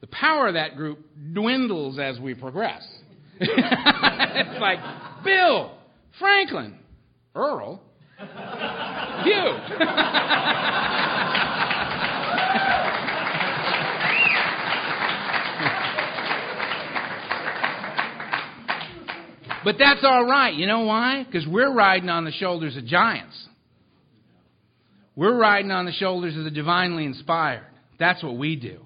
[0.00, 0.98] the power of that group
[1.32, 2.86] dwindles as we progress.
[3.40, 4.78] it's like
[5.24, 5.72] Bill,
[6.18, 6.78] Franklin,
[7.34, 7.82] Earl,
[9.24, 9.56] you.
[19.66, 20.54] But that's all right.
[20.54, 21.24] You know why?
[21.24, 23.36] Because we're riding on the shoulders of giants.
[25.16, 27.66] We're riding on the shoulders of the divinely inspired.
[27.98, 28.78] That's what we do.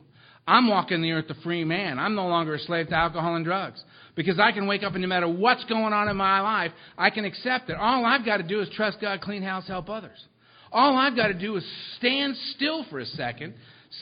[0.49, 1.99] I'm walking the earth a free man.
[1.99, 3.85] I'm no longer a slave to alcohol and drugs.
[4.15, 7.11] Because I can wake up and no matter what's going on in my life, I
[7.11, 7.77] can accept it.
[7.77, 10.19] All I've got to do is trust God, clean house, help others.
[10.73, 11.65] All I've got to do is
[11.99, 13.53] stand still for a second,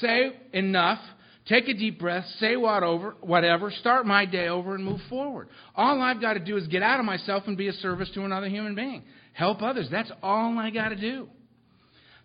[0.01, 1.01] say enough,
[1.49, 5.49] Take a deep breath, say what over, whatever, start my day over, and move forward.
[5.75, 8.25] All I've got to do is get out of myself and be a service to
[8.25, 9.03] another human being.
[9.33, 9.89] Help others.
[9.91, 11.27] That's all I got to do.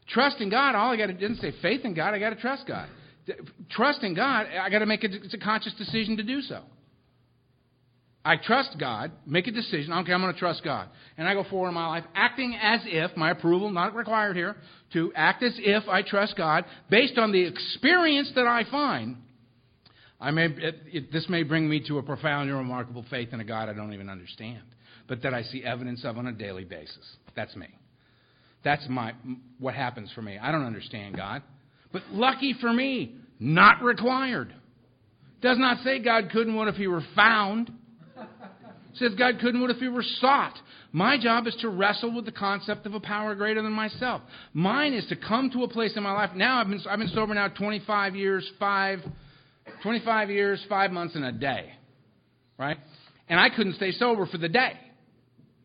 [0.09, 2.35] Trust in God, all I got to didn't say faith in God, I got to
[2.35, 2.89] trust God.
[3.69, 6.61] Trust in God, I got to make a, it's a conscious decision to do so.
[8.25, 10.87] I trust God, make a decision, okay, I'm going to trust God.
[11.17, 14.55] And I go forward in my life acting as if, my approval not required here,
[14.93, 19.17] to act as if I trust God based on the experience that I find.
[20.21, 23.41] I may, it, it, this may bring me to a profound and remarkable faith in
[23.41, 24.63] a God I don't even understand,
[25.09, 27.17] but that I see evidence of on a daily basis.
[27.35, 27.67] That's me.
[28.63, 29.13] That's my,
[29.59, 30.37] what happens for me.
[30.37, 31.43] I don't understand God.
[31.91, 34.55] But lucky for me, not required.
[35.41, 37.69] Does not say God couldn't what if he were found.
[38.95, 40.57] Says God couldn't what if he were sought.
[40.91, 44.21] My job is to wrestle with the concept of a power greater than myself.
[44.53, 46.31] Mine is to come to a place in my life.
[46.35, 48.99] Now I've been I've been sober now 25 years, 5
[49.81, 51.73] 25 years, 5 months and a day.
[52.57, 52.77] Right?
[53.27, 54.73] And I couldn't stay sober for the day.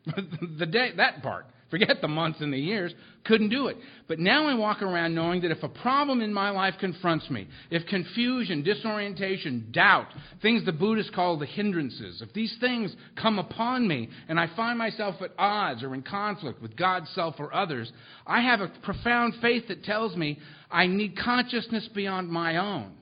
[0.59, 1.47] the day that part.
[1.71, 2.95] Forget the months and the years.
[3.25, 3.77] Couldn't do it.
[4.07, 7.47] But now I walk around knowing that if a problem in my life confronts me,
[7.71, 10.07] if confusion, disorientation, doubt,
[10.41, 14.79] things the Buddhists call the hindrances, if these things come upon me and I find
[14.79, 17.93] myself at odds or in conflict with God's self or others,
[18.27, 20.39] I have a profound faith that tells me
[20.71, 22.95] I need consciousness beyond my own.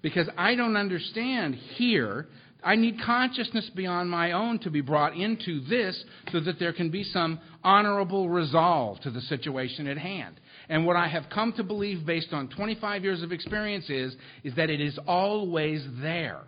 [0.00, 2.28] Because I don't understand here
[2.64, 6.90] I need consciousness beyond my own to be brought into this so that there can
[6.90, 10.40] be some honorable resolve to the situation at hand.
[10.68, 14.54] And what I have come to believe based on 25 years of experience is, is
[14.54, 16.42] that it is always there.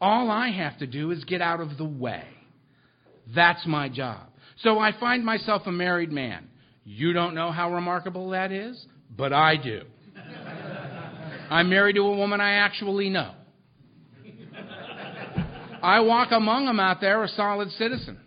[0.00, 2.24] All I have to do is get out of the way.
[3.34, 4.28] That's my job.
[4.62, 6.48] So I find myself a married man.
[6.84, 9.82] You don't know how remarkable that is, but I do.
[11.50, 13.34] I'm married to a woman I actually know.
[15.82, 18.18] I walk among them out there a solid citizen.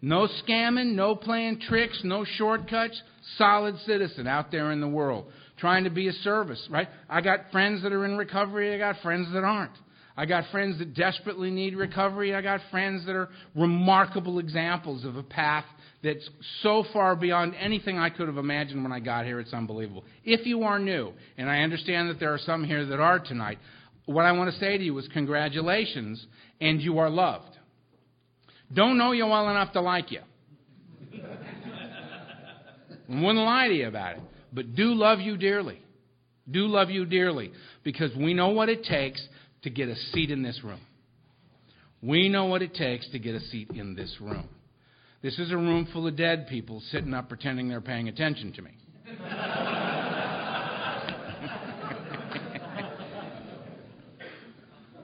[0.00, 3.00] No scamming, no playing tricks, no shortcuts.
[3.36, 5.26] Solid citizen out there in the world,
[5.58, 6.88] trying to be a service, right?
[7.10, 9.72] I got friends that are in recovery, I got friends that aren't.
[10.16, 15.16] I got friends that desperately need recovery, I got friends that are remarkable examples of
[15.16, 15.64] a path
[16.02, 16.28] that's
[16.62, 20.04] so far beyond anything I could have imagined when I got here, it's unbelievable.
[20.24, 23.58] If you are new, and I understand that there are some here that are tonight,
[24.08, 26.26] what I want to say to you is congratulations,
[26.62, 27.58] and you are loved.
[28.72, 30.20] Don't know you well enough to like you.
[33.08, 34.22] wouldn't lie to you about it.
[34.50, 35.82] But do love you dearly.
[36.50, 37.52] Do love you dearly
[37.84, 39.20] because we know what it takes
[39.62, 40.80] to get a seat in this room.
[42.02, 44.48] We know what it takes to get a seat in this room.
[45.20, 48.62] This is a room full of dead people sitting up pretending they're paying attention to
[48.62, 48.70] me.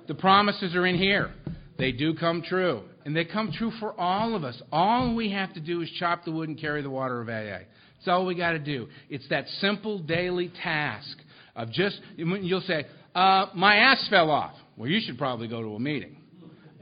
[0.07, 1.32] The promises are in here.
[1.78, 2.82] They do come true.
[3.05, 4.61] And they come true for all of us.
[4.72, 7.64] All we have to do is chop the wood and carry the water of AA.
[7.96, 8.88] That's all we got to do.
[9.09, 11.16] It's that simple daily task
[11.57, 14.55] of just, you'll say, uh, my ass fell off.
[14.76, 16.16] Well, you should probably go to a meeting.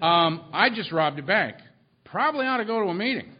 [0.01, 1.57] Um, I just robbed a bank.
[2.05, 3.33] Probably ought to go to a meeting.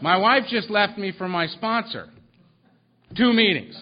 [0.00, 2.08] My wife just left me for my sponsor.
[3.16, 3.74] Two meetings.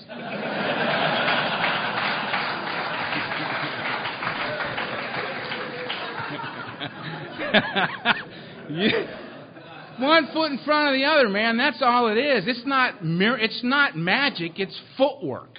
[9.99, 11.57] one foot in front of the other, man.
[11.57, 12.45] That's all it is.
[12.47, 14.59] It's not it's not magic.
[14.59, 15.59] It's footwork.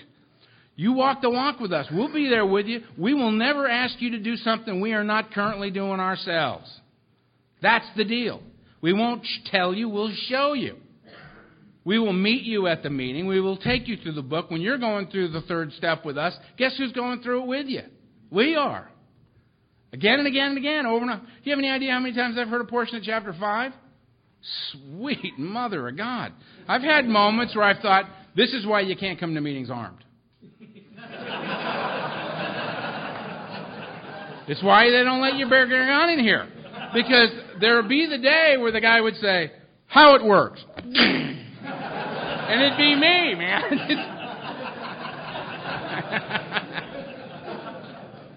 [0.76, 1.88] You walk the walk with us.
[1.92, 2.82] We'll be there with you.
[2.98, 6.72] We will never ask you to do something we are not currently doing ourselves.
[7.62, 8.42] That's the deal.
[8.82, 10.78] We won't tell you, we'll show you.
[11.84, 13.28] We will meet you at the meeting.
[13.28, 14.52] We will take you through the book.
[14.52, 17.68] When you're going through the third step with us, guess who's going through it with
[17.68, 17.84] you?
[18.30, 18.92] We are.
[19.94, 21.22] Again and again and again, over and over.
[21.22, 23.72] Do you have any idea how many times I've heard a portion of chapter 5?
[24.72, 26.34] Sweet mother of God.
[26.68, 30.04] I've had moments where I've thought, this is why you can't come to meetings armed.
[34.48, 36.48] it's why they don't let you bear gun in here.
[36.94, 37.30] Because
[37.60, 39.52] there'll be the day where the guy would say,
[39.88, 40.64] how it works.
[40.76, 44.14] and it'd be me, man.